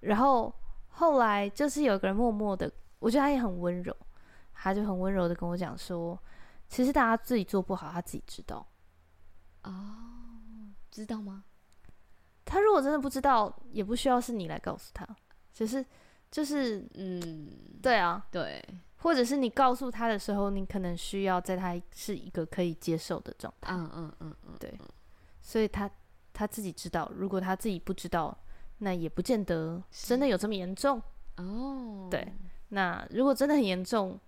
[0.00, 0.50] 然后
[0.98, 3.94] 后来就是有个人默默的，我觉得他也很温柔，
[4.54, 6.18] 他就很温柔的跟我讲说，
[6.68, 8.66] 其实大家自己做不好，他自己知道。
[9.64, 9.72] 哦，
[10.90, 11.44] 知道吗？
[12.46, 15.06] 他如果真的不知道，也不需要是你来告诉他，
[15.52, 15.84] 只是
[16.30, 18.64] 就是嗯，对啊，对，
[18.96, 24.72] 或者是你告诉他的时候，你可能需要在他是一个可以接受的状态，嗯嗯嗯嗯，对，
[25.42, 25.90] 所以他
[26.32, 28.34] 他自己知道，如果他自己不知道，
[28.78, 31.00] 那也不见得真的有这么严重
[31.36, 32.08] 哦。
[32.10, 32.32] 对，
[32.68, 34.18] 那如果真的很严重，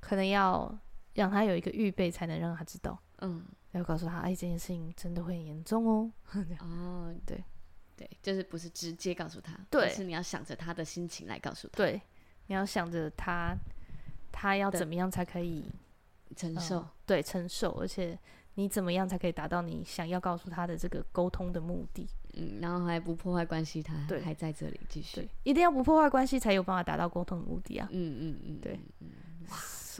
[0.00, 0.76] 可能要
[1.14, 6.12] 让他有一个预备，才能让他知道，嗯，要告诉他，哎，这件事情真的会很严重哦。
[6.60, 7.42] 哦，对。
[7.96, 11.76] 对，就是不是直接告诉他，对，是你要想着他的心情来告诉他。
[11.78, 12.00] 对，
[12.46, 13.56] 你要想着他，
[14.30, 15.68] 他要怎么样才可以
[16.36, 16.86] 承受？
[17.04, 18.16] 对，承受，而且
[18.58, 22.04] 你怎么样才可以达到你想要告诉他的这个沟通的目的？
[22.34, 23.94] 嗯，然后还不破坏关系，他
[24.24, 27.88] 还在这里继续，对，一定要不破坏关系才有办法达到沟通的目的啊。
[27.92, 28.80] 嗯嗯嗯，对，
[29.48, 29.56] 哇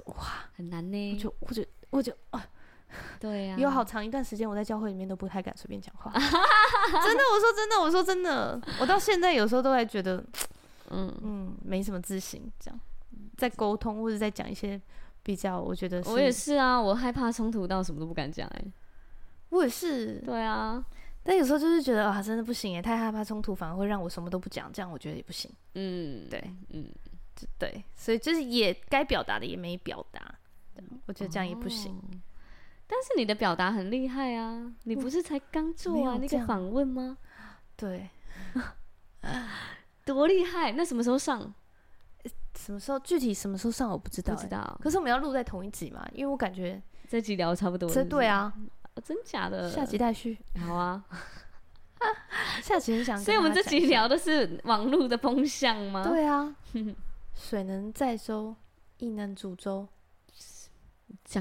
[0.07, 1.13] 哇，很难呢。
[1.13, 2.45] 我就我就我就啊，
[3.21, 6.11] 对呀，有好长一段时间我在教会里面都不太敢随便讲话。
[6.19, 10.17] 真的，我说真的，我说真的，我到现在有时候都还觉得，
[10.91, 12.81] 嗯嗯，没什么自信，这样
[13.37, 14.81] 在沟通或者在讲一些
[15.29, 18.65] 比较，我觉得我也是啊，我害怕冲突到什么都不敢讲哎。
[19.51, 20.83] 我也是，对啊。
[21.23, 25.51] 但有时候就是觉得啊，真的不行哎，太害怕冲突，反而会让我什么都不讲，这样我觉得也不行。
[25.75, 26.91] 嗯，对，嗯，
[27.59, 30.35] 对，所以就是也该表达的也没表达，
[31.05, 31.93] 我觉得这样也不行。
[31.93, 32.01] 哦，
[32.87, 37.19] 但是你的表达很厉害啊，你不是才刚做完那个访问吗？
[37.77, 38.09] 对，
[40.07, 40.73] 多厉害！
[40.73, 41.53] 那什么时候上？
[42.59, 42.99] 什么时候？
[42.99, 44.79] 具体什么时候上我不知道，不知道。
[44.83, 47.89] 可是我们要录在同一集嘛，因为我感觉这集聊差不多。
[47.89, 48.53] 这对啊。
[49.05, 49.71] 真假的？
[49.71, 50.37] 下集待续。
[50.59, 51.05] 好啊，
[52.61, 53.17] 下集很想。
[53.17, 56.03] 所以我们这集聊的是网络的风向吗？
[56.03, 56.53] 对啊。
[57.33, 58.57] 水能载舟，
[58.99, 59.87] 亦能煮粥。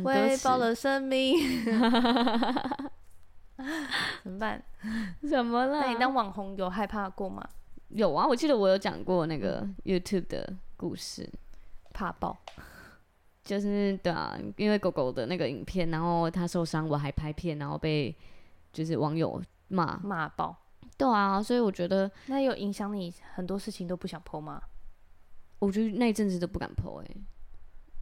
[0.04, 1.36] 喂饱了生命。
[4.24, 4.64] 怎么办？
[5.28, 5.82] 怎么了？
[5.82, 7.44] 那你当网红有害怕过吗？
[7.90, 11.28] 有啊，我记得我有讲过那个 YouTube 的故事，
[11.94, 12.38] 怕爆。
[13.44, 18.16] 就是对啊，因为狗狗的那个影片，然后它受伤，我还拍片，然后被
[18.72, 20.56] 就是网友骂骂爆。
[20.98, 24.62] 对啊，所以我觉得那有影响你很多事情都不想 po 吗？
[25.60, 27.18] 我觉得那一阵子都不敢哎、欸，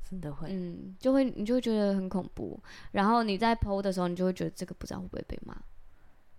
[0.09, 2.59] 真的会，嗯，就会你就会觉得很恐怖，
[2.91, 5.55] 然后你在 po 的时候，你就会觉得这个不知道会不会被骂。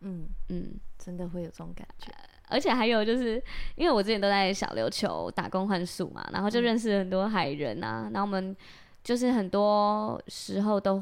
[0.01, 2.12] 嗯嗯，真的会有这种感觉。
[2.49, 3.42] 而且还有就是，
[3.74, 8.57] 因为我之前都在小琉球打工换宿嘛，然后就认识了很多海人啊，然后我们。
[9.07, 11.01] 就是很多时候都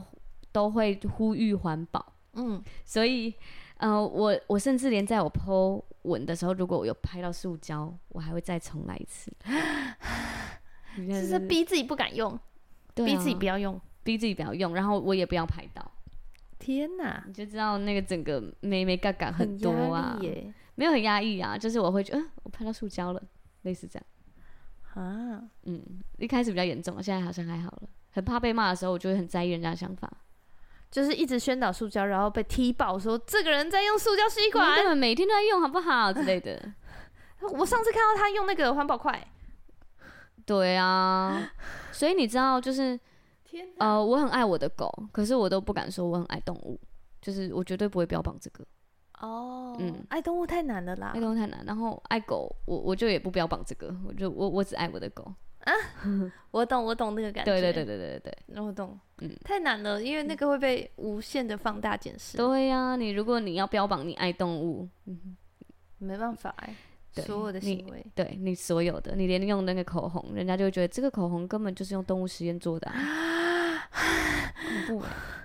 [0.53, 3.33] 都会呼吁环保，嗯，所以，
[3.79, 9.33] 呃，我我甚至连在我 po 文的时候，如果我有拍到塑胶，我还会再重来一次，
[11.01, 12.39] 就是逼自己不敢用，
[12.95, 15.91] 对啊，逼自己不要用，逼自己不要用，然后我也不要拍到。
[16.59, 20.21] 天哪，你就知道那个整个美眉嘎嘎很多啊，
[20.77, 23.23] 没有很压抑啊，就是我会觉得，嗯，我拍到塑胶了，
[23.63, 24.07] 类似这样。
[24.95, 25.83] 啊，嗯，
[26.19, 27.89] 一开始比较严重，现在好像还好了。
[28.13, 30.11] 很怕被骂的时候，我就会很在意人家的想法，
[30.91, 36.73] 就是一直宣导塑胶，然后被踢爆说这个人在用塑胶吸管，根本每天都在用，好不好之类的。
[37.59, 39.27] 我上次看到他用那个环保筷，
[40.47, 41.53] 对啊，
[41.91, 42.99] 所以你知道，就是
[43.43, 46.81] 天，呃，我很爱我的狗，可是我都不敢说我很爱动物，
[47.21, 48.65] 就是我绝对不会标榜这个。
[49.25, 51.65] 哦，嗯，爱动物太难了啦，爱动物太难。
[51.67, 55.33] 然后爱狗，我我就也不标榜这个，我就我我只爱我的狗。
[55.61, 55.73] 啊，
[56.51, 57.51] 我懂，我懂那个感觉。
[57.51, 58.99] 对对对对对对，我懂。
[59.19, 62.37] 嗯，太难了，因为那个会被无限的放大检视。
[62.37, 65.37] 对呀、啊，你如果你要标榜你爱动物，嗯，
[65.99, 66.75] 没办法哎。
[67.17, 73.89] 所有的行为，对你所有的，你连用那个口红，人家就会觉得这个口红根本就是用动物实验做的、啊。
[74.89, 75.07] 恐怖。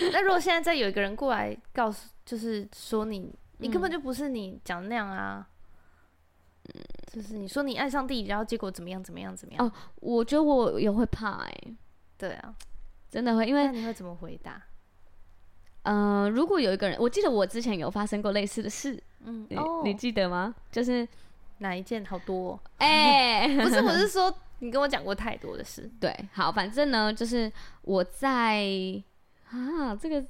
[0.12, 5.46] 那如果现在再有一个人过来告诉，就是说你，你根本就不是你讲的那样啊。
[6.64, 6.82] 嗯，
[7.12, 9.02] 就是你说你爱上帝，然后结果怎么样？
[9.02, 9.34] 怎么样？
[9.34, 9.66] 怎么样？
[9.66, 11.76] 哦，我觉得我也会怕哎、欸。
[12.18, 12.54] 对啊，
[13.10, 14.60] 真的会，因为那你会怎么回答？
[15.84, 20.54] 嗯、呃，如果有一个人，我记得我之前有发生过类似的事，嗯，你、哦、你记得吗？
[20.70, 21.08] 就是
[21.58, 22.04] 哪一件？
[22.04, 25.90] 好多哎、欸， 不是，我是说你跟我讲过太多的事。
[25.98, 27.50] 对，好，反正呢，就是
[27.82, 28.62] 我在
[29.52, 30.24] 啊，这个。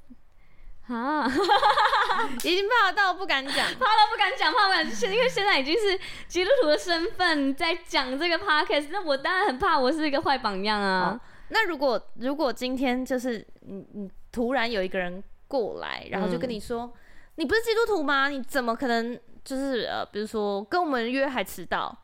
[0.88, 1.28] 啊，
[2.44, 11.10] 已经怕到不敢讲，怕到不敢讲，怕不敢，因为现在已经是基督徒的身份在讲这个 podcast，那我当然很怕，我是一个坏榜样啊。
[11.10, 16.92] 哦、那如果如果今天就是你你突然有一个人过来，然后就跟你说，嗯、
[17.34, 18.30] 你不是基督徒吗？
[18.30, 21.94] 你怎么可能就是呃，比如说跟我们约还迟到？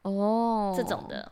[0.00, 1.30] 哦，这种的，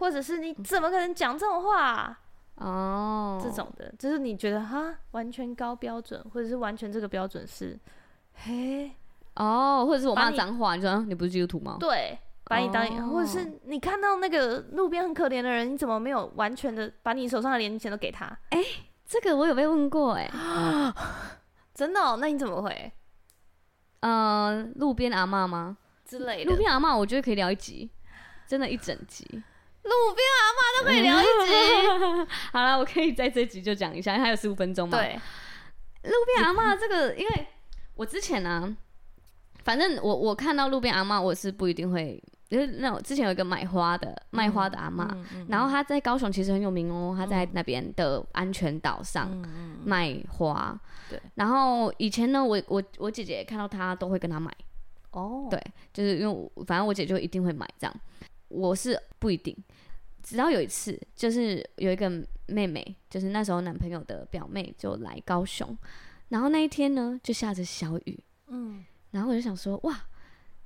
[0.00, 2.18] 或者是你怎么可能讲这种话？
[2.56, 7.78] 哦，oh, 这种的，就是你觉得哈，完全高标准，或者是完全这个标准是，
[8.34, 8.92] 嘿，
[9.36, 11.76] 哦，oh, 或者是我骂脏话，你，你说你不是基督徒吗？
[11.80, 13.14] 对，把你当，oh.
[13.14, 18.26] 或者是你看到那个路边很可怜的人，你怎么没有完全的把你手上的零钱都给他？
[18.50, 18.64] 哎、欸，
[19.06, 20.92] 这个我有被问过、欸，哎，
[21.74, 22.18] 真的、哦？
[22.20, 22.92] 那你怎么回？
[24.00, 25.78] 呃，路边阿嬷吗？
[26.04, 27.90] 之类的，路边阿嬷，我觉得可以聊一集，
[28.46, 29.42] 真的，一整集。
[29.82, 34.96] 路边阿妈都可以聊一集， 好了，我可以在这集就讲一下，因为还有十五分钟嘛。
[34.96, 35.18] 对，
[36.04, 37.46] 路边阿妈这个，因为
[37.94, 38.76] 我之前呢、啊，
[39.64, 49.30] 反正我我看到路边阿妈，我是不一定会就是那种之前有一个买花的卖花的阿妈，嗯嗯嗯、然后她在高雄其实很有名哦，她在那边的安全岛上
[49.84, 50.78] 卖花。
[51.10, 54.50] 对，然后以前呢，我我我姐姐看到她都会跟她买。
[55.10, 55.62] 哦，对，
[55.92, 57.94] 就是因为反正我姐就一定会买这样，
[58.52, 59.56] 我是不一定。
[60.22, 62.10] 直到有一次，就是有一个
[62.46, 65.76] 妹妹，就是那时候男朋友的表妹就来高雄，
[66.28, 70.00] 然后那一天呢就下着小雨，嗯，然后我就想说哇。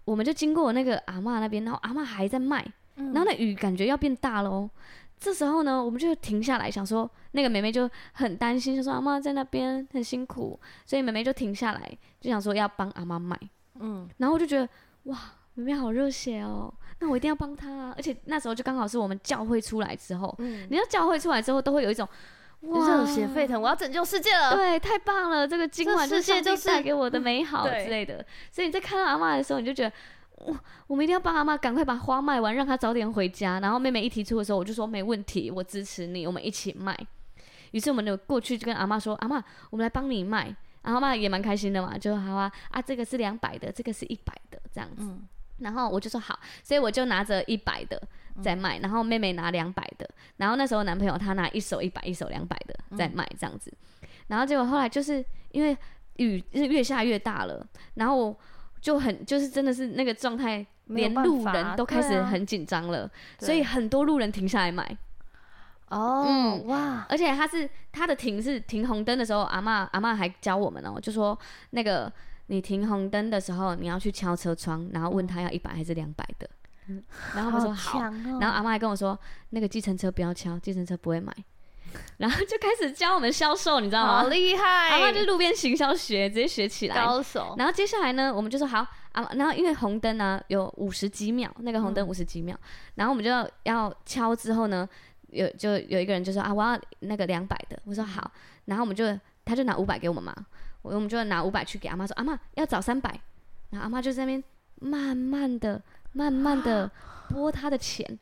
[0.07, 2.65] 我们就经过那个阿嬷那边，然后阿嬷还在卖，
[2.95, 4.71] 嗯、然后那雨感觉要变大了哦。
[5.19, 13.37] 这时候呢，我们就停下来，想说那个妹妹就很担心，就说阿嬷在那边很辛苦，所以妹妹就停下来，就想说要帮阿嬷卖。
[13.81, 14.69] 嗯，然后我就觉得
[15.07, 15.19] 哇，
[15.55, 17.95] 妹妹好热血哦，那我一定要帮他啊！
[17.97, 22.09] 而且那时候就刚好是我们教会出来之后，嗯，你知道教会出来之后都会有一种
[22.61, 28.25] 哇，热血沸腾，我要拯救世界了，对，太棒了，这个今晚世界就是带给我的美好之类的。
[28.51, 29.93] 所以你在看到阿妈的时候，你就觉得。
[30.39, 30.55] 我
[30.87, 33.59] 我们一定要帮阿妈赶快把花卖完，让她早点回家。
[33.59, 36.95] 然后妹妹一提出的时候，我就说没问题，我支持你，我们一起卖。
[37.71, 45.05] 于是我们就过去就跟阿妈说：“阿妈，我们来帮你卖。”然后阿妈也蛮开心的嘛，就说：“好啊，啊这个是两百的，这个是一百的，这样子。
[45.05, 45.27] 嗯”
[45.59, 48.01] 然后我就说好，所以我就拿着一百的
[48.43, 53.73] 在卖，然后妹妹拿两百的，然后那时候男朋友他拿一手一百，一手两百的在卖这样子。
[54.29, 55.77] 然后结果后来就是因为
[56.17, 58.37] 雨是越下越大了，然后。
[58.79, 64.97] 就很就是真的是那个状态，连路人都开始很紧张了，啊、所以很多路人停下来买。
[65.89, 67.05] 哦，嗯哇！
[67.09, 71.37] 而且他是他的停是停红灯的时候，阿嬷阿嬷还教我们哦，就说
[71.71, 72.13] 那个
[72.47, 76.49] 你停红灯的时候，你要去敲车窗，然后问他要一百还是两百的。
[76.89, 77.03] 嗯，
[77.35, 79.19] 然后他说好，好、哦，然后阿妈还跟我说，
[79.51, 81.35] 那个计程车不要敲，计程车不会买。
[82.19, 84.23] 然后就开始教我们销售，你知道吗？
[84.23, 84.91] 好厉害！
[84.91, 86.95] 阿妈就路边行销学，直接学起来。
[86.95, 87.55] 高手。
[87.57, 89.31] 然后接下来呢，我们就说好啊。
[89.35, 94.87] 然后因为红灯呢、啊、有五十几秒，那个红灯五十几秒，嗯、然后我们就要要敲之后呢，
[95.31, 97.79] 有就有一个人就说啊，我要那个两百的。
[97.87, 98.31] 我说好，
[98.67, 100.35] 然后我们就他就拿五百给我们嘛，
[100.83, 103.19] 我我们就拿五百去给阿妈说，阿妈要找三百。
[103.71, 104.45] 然后阿妈就在那边
[104.81, 105.83] 慢慢的、
[106.13, 106.91] 慢慢的
[107.31, 108.19] 拨他的钱，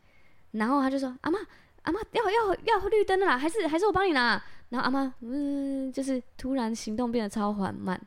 [0.52, 1.40] 然后他就说阿妈。
[1.82, 4.42] 阿妈要要要绿灯了啦，还是还是我帮你拿？
[4.70, 8.00] 然后阿妈嗯，就是突然行动变得超缓慢。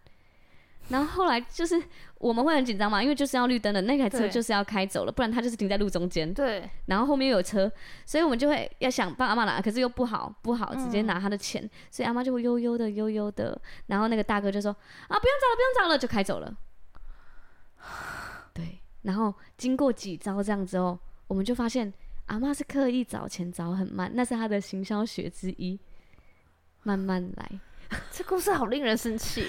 [0.90, 1.82] 然后后来就是
[2.18, 6.34] 我们会很紧张嘛，因为就是要绿灯的那台车就是要开走了，不然它就是停在路中间。
[6.34, 6.70] 对。
[6.86, 7.72] 然后后面又有车，
[8.06, 13.60] 所以我们就会要想帮阿妈拿，可是又不好不好直接拿他的钱，嗯、所以阿妈就会悠悠的悠悠的。
[13.88, 14.78] 然后那个大哥就说啊，
[15.08, 16.56] 不用找了，不用找了，就开走了。
[18.54, 18.80] 对。
[19.04, 21.94] 然后经过几招这样之后，我们就发现。
[22.28, 25.80] 阿妈是刻意找钱找很慢，那是她的行销学之一。
[26.84, 27.52] 慢慢来，
[28.12, 29.48] 这故事好令人生气。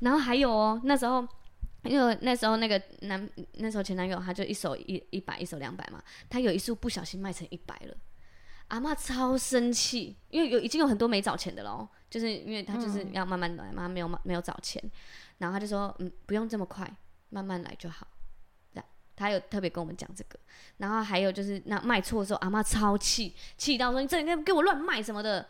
[0.00, 1.26] 然后还有哦，那时候
[1.84, 7.96] 因为那时候那个男那时候前男友他就一手一一百，一手两百嘛，他有一束不小心卖成一百了，
[8.68, 14.82] 阿妈超生气，因为有已经有很多没找钱的喽，就是因为他就是要慢慢来嘛，没有没有找钱，
[15.38, 16.90] 然后他就说嗯，不用这么快，
[17.30, 18.06] 慢慢来就好。
[18.72, 20.38] 这样他有特别跟我们讲这个，
[20.78, 25.48] 然后还有就是那卖错的时候，阿妈超气，气到说你这应该给我乱卖什么的，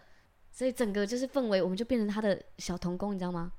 [0.53, 3.51] 所以整个就是氛围，我们就变成他的小童工，你知道吗？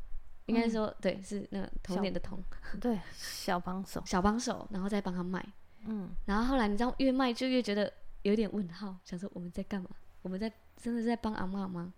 [0.48, 2.44] 应该说、嗯、对，是那个童年的童，
[2.82, 5.46] 对，小帮手， 小帮手，然后再帮他卖，
[5.86, 7.92] 嗯，然后后来你知道越卖就越觉得
[8.24, 9.90] 有点问号，想说我们在干嘛？
[10.24, 11.94] 我们在真的是在帮阿妈吗？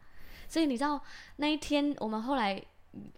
[0.47, 1.01] 所以你知道
[1.37, 2.61] 那一天我们后来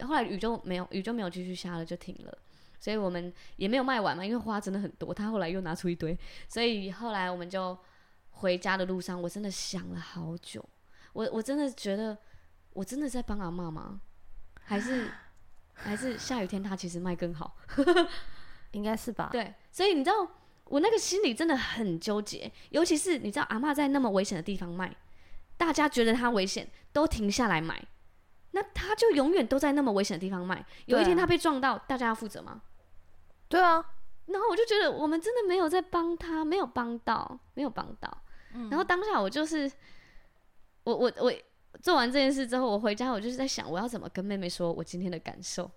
[0.01, 2.37] 后来雨就没有雨就没有继续下了，就停了。
[2.79, 5.13] 所以我们也没有卖完嘛，因为花真的很多。
[5.13, 6.17] 他后来又拿出一堆，
[6.47, 7.77] 所以后来我们就
[8.31, 10.67] 回家的路上，我真的想了好久。
[11.13, 12.17] 我我真的觉得，
[12.73, 14.01] 我真的在帮阿妈吗？
[14.71, 15.11] 还是
[15.73, 17.57] 还是下雨天他其实卖更好？
[18.71, 19.27] 应该是吧。
[19.29, 20.25] 对，所以你知道
[20.63, 24.95] 我那个心里真的很纠结，尤其是你知道阿嬷在那么危险的地方卖，
[25.57, 27.85] 大家觉得他危险都停下来买，
[28.51, 30.65] 那他就永远都在那么危险的地方卖。
[30.85, 32.61] 有一天他被撞到，大家要负责吗？
[33.49, 33.85] 对啊，
[34.27, 38.23] 然后我就觉得我们真的没有在帮他，没有帮到，没有帮到。
[38.53, 39.69] 嗯、然后当下我就是，
[40.85, 41.33] 我我我
[41.81, 45.69] 做完这件事之后，我回家我就是在想，我要怎么跟妹妹说我今天的感受，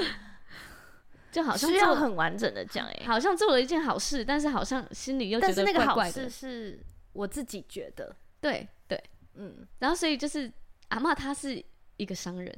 [1.32, 5.74] 就好像需要很完整的讲，哎，好像做了一件好事，但是好像心里又觉得怪怪的。
[5.74, 6.80] 但是那个好事是
[7.12, 9.02] 我自己觉得，对对，
[9.34, 9.66] 嗯。
[9.78, 10.52] 然后所以就是
[10.88, 11.62] 阿嬷她是
[11.96, 12.56] 一个商人，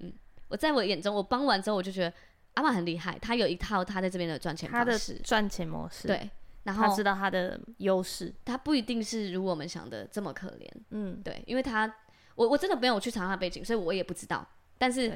[0.00, 0.12] 嗯，
[0.48, 2.12] 我在我眼中，我帮完之后我就觉得。
[2.54, 6.06] 阿嬷很厉害，他有一套他在这边的赚钱方式，赚钱模式。
[6.06, 6.28] 对，
[6.64, 10.68] 然后他知道他的优势，他不一定是如我们想的这么可怜。
[10.90, 11.92] 嗯，对，因为他，
[12.34, 14.46] 我我真的没有去查他背景，所以我也不知道。
[14.78, 15.12] 但是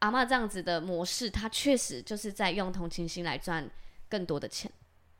[0.00, 3.68] 阿妈这样子的模式，他确实就是在用同情心来赚
[4.08, 4.70] 更多的钱。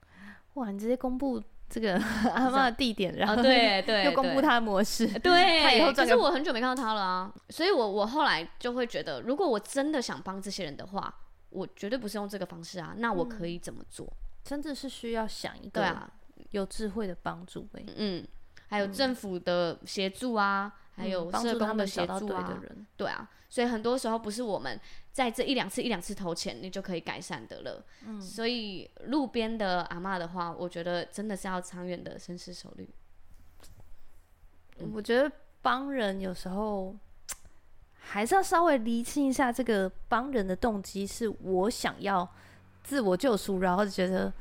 [0.55, 1.95] 哇，你直接公布这个
[2.35, 11.15] 阿妈的地点，然后、哦、对对，又公布他的模式， 对，他以后可是我很久没看到他了啊，所以我我后来就会觉得，如果我真的想帮这些人的话，
[11.51, 14.07] 我绝对不是用这个方式啊，那我可以怎么做？
[14.07, 16.13] 嗯、真的是需要想一个对啊
[16.51, 18.29] 有智慧的帮助呗、欸，嗯，
[18.69, 20.73] 还有政府的协助啊。
[20.95, 22.61] 还有社工的协助啊，
[22.99, 24.79] 对啊，所以很多时候不是我们
[25.11, 27.83] 在这一两次、一两次投钱，你就可以改善的了。
[28.07, 32.87] 嗯，所以路边的阿嬷的话，我觉得真的是要长远的深思熟虑。
[34.93, 35.33] 我觉得
[35.63, 36.95] 帮人有时候
[37.99, 42.31] 还是要稍微厘清一下，这个帮人的动机是我想要
[42.83, 44.33] 自我救赎，然后就觉得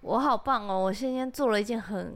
[0.00, 2.14] 我好棒哦，我今天做了一件很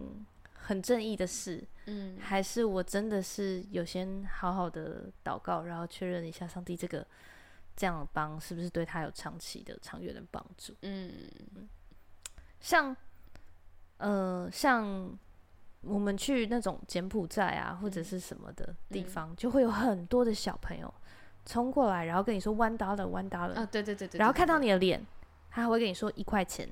[0.55, 1.63] 很正义的事。
[1.87, 7.05] 嗯，还是我真的是有先好好的祷告，然后确认一下上帝这个
[7.75, 10.73] 这样帮是不是对他有长期的、长远的帮助。
[10.83, 11.13] 嗯，
[12.61, 12.97] 像
[13.97, 15.19] 呃，像
[15.81, 20.95] 我们去那种柬埔寨啊，或者是什么的地方，嗯、就会有很多的小朋友
[21.45, 25.05] 冲过来，然后跟你说 one dollar one dollar 啊，对对对对，然后看到你的脸，
[25.55, 26.67] 他还会跟你说一块钱，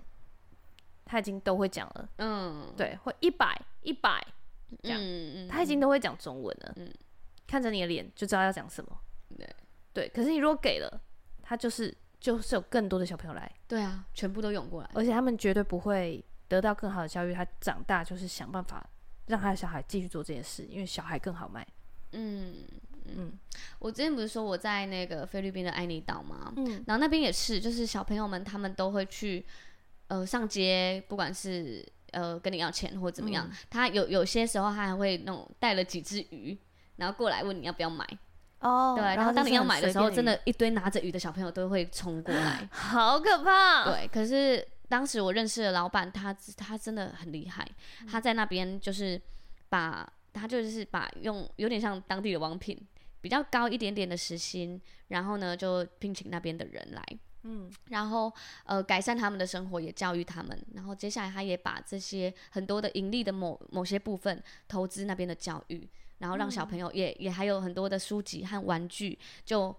[1.05, 2.09] 他已经都会讲了。
[2.17, 4.27] 嗯，对，会一百一百。
[4.83, 6.73] 这样，嗯、他已经都会讲中文了。
[6.77, 6.91] 嗯，
[7.47, 9.01] 看着你的脸就知道要讲什么。
[9.37, 9.47] 对，
[9.93, 10.09] 对。
[10.09, 11.01] 可是你如果给了，
[11.43, 13.51] 他就是就是有更多的小朋友来。
[13.69, 17.35] 对啊，全部都涌过来，而且他们绝对不会得到更好的教育。
[17.35, 18.89] 他长大就是想办法
[19.27, 21.67] 让他的小孩继续做这件事，因为小孩更好卖。
[22.13, 22.65] 嗯
[23.07, 23.33] 嗯。
[23.79, 26.53] 我之前不是说我在那个菲律宾的爱妮岛吗？
[26.57, 26.85] 嗯。
[26.87, 29.45] 然后那边也是，就是小朋友们他们都会去
[30.09, 31.87] 呃上街，不管是。
[32.13, 36.59] 呃，跟你要钱或怎么样，嗯、他有有些时候他还会那种带了几只鱼，
[36.97, 38.05] 然后过来问你要不要买。
[38.59, 43.85] 哦，对，然后当你要买的时候，真的，一堆拿着鱼的小朋友都会冲过来， 好可怕。
[43.85, 47.65] 对，可是当时我认识的老板，他他真的很厉害，
[48.01, 49.23] 嗯、他在那边就是
[49.69, 52.79] 把，他就是把用有点像当地的王品，
[53.21, 57.05] 比较高一点点的时薪，然后呢就聘请那边的人来。
[57.43, 58.31] 嗯，然后
[58.65, 60.67] 呃，改善他们的生活，也教育他们。
[60.75, 69.75] 然后接下来，他也把这些很多的盈利的某某些部分投资那边的教育，然后让小朋友也、嗯、也还有很多的书籍和玩具，就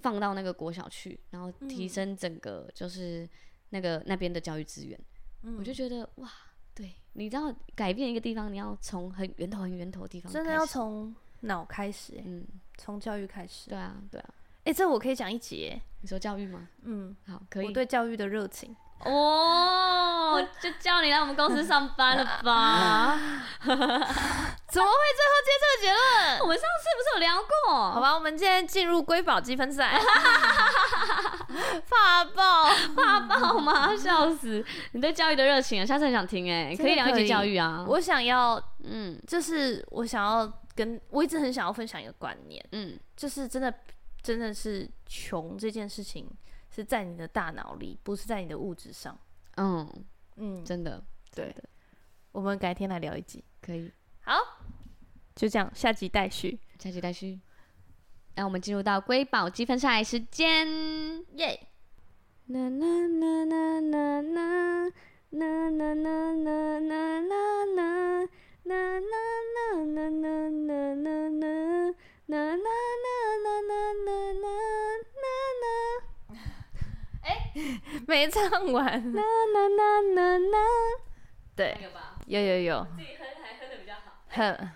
[0.00, 3.28] 放到那个国小去，然后提升整个就是
[3.70, 4.98] 那个那边的教育资源。
[5.42, 6.28] 嗯，我就觉得哇，
[6.74, 12.44] 对，你知道改变一个地方，你要从很源头很源头的地方，真的要从脑开始，嗯，
[12.76, 13.70] 从教育开始。
[13.70, 14.34] 对啊，对啊。
[14.64, 15.80] 哎，这我可以讲一节。
[16.00, 16.68] 你说教育吗？
[16.82, 17.66] 嗯，好，可以。
[17.66, 23.18] 我对教育的热情哦， 就叫你来我们公司上班了吧？
[23.64, 26.40] 怎么会最后接这个结论？
[26.40, 27.92] 我们上次不是有聊过？
[27.92, 29.98] 好吧，我们今天进入瑰宝积分赛。
[31.88, 32.64] 怕爆，
[32.96, 33.94] 怕爆吗？
[33.96, 34.64] 笑死！
[34.92, 37.84] 你对教育的热情啊，下次很想听哎，可以聊一集教育啊。
[37.86, 43.72] 我想要，嗯，就是我想要跟我一直很想要分享一个观念，嗯，就是真的。
[44.24, 46.26] 真的是穷这件事情
[46.74, 49.16] 是在你的大脑里，不是在你的物质上。
[49.56, 49.88] 嗯
[50.36, 51.00] 嗯，真的，
[51.32, 51.62] 对的。
[52.32, 53.92] 我们改天来聊一集，可以。
[54.22, 54.34] 好，
[55.36, 57.38] 就这样，下集待续，下集待续。
[58.34, 60.66] 那我们进入到瑰宝积分赛时间，
[61.36, 61.68] 耶！
[62.48, 64.90] 啦啦啦啦啦啦啦
[65.30, 68.34] 啦啦啦啦啦啦啦啦啦啦啦。
[72.26, 72.80] 啦啦啦
[73.44, 74.48] 啦啦啦啦啦！
[75.04, 75.13] 哎，
[78.06, 78.84] 没唱完。
[79.12, 80.58] 啦啦啦啦啦！
[81.56, 81.76] 对，
[82.26, 82.86] 有有有。
[82.96, 84.00] 自己哼还哼的比较好。
[84.30, 84.70] 哼，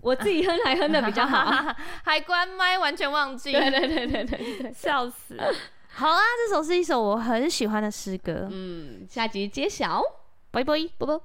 [0.00, 1.74] 我自己哼还哼的比较好。
[2.04, 3.52] 还关麦，完全忘记。
[3.52, 5.38] 对对对对对，笑死。
[5.96, 8.48] 好啊，这首是一首我很喜欢的诗歌。
[8.50, 10.02] 嗯，下集揭晓。
[10.50, 11.20] 拜拜，拜拜。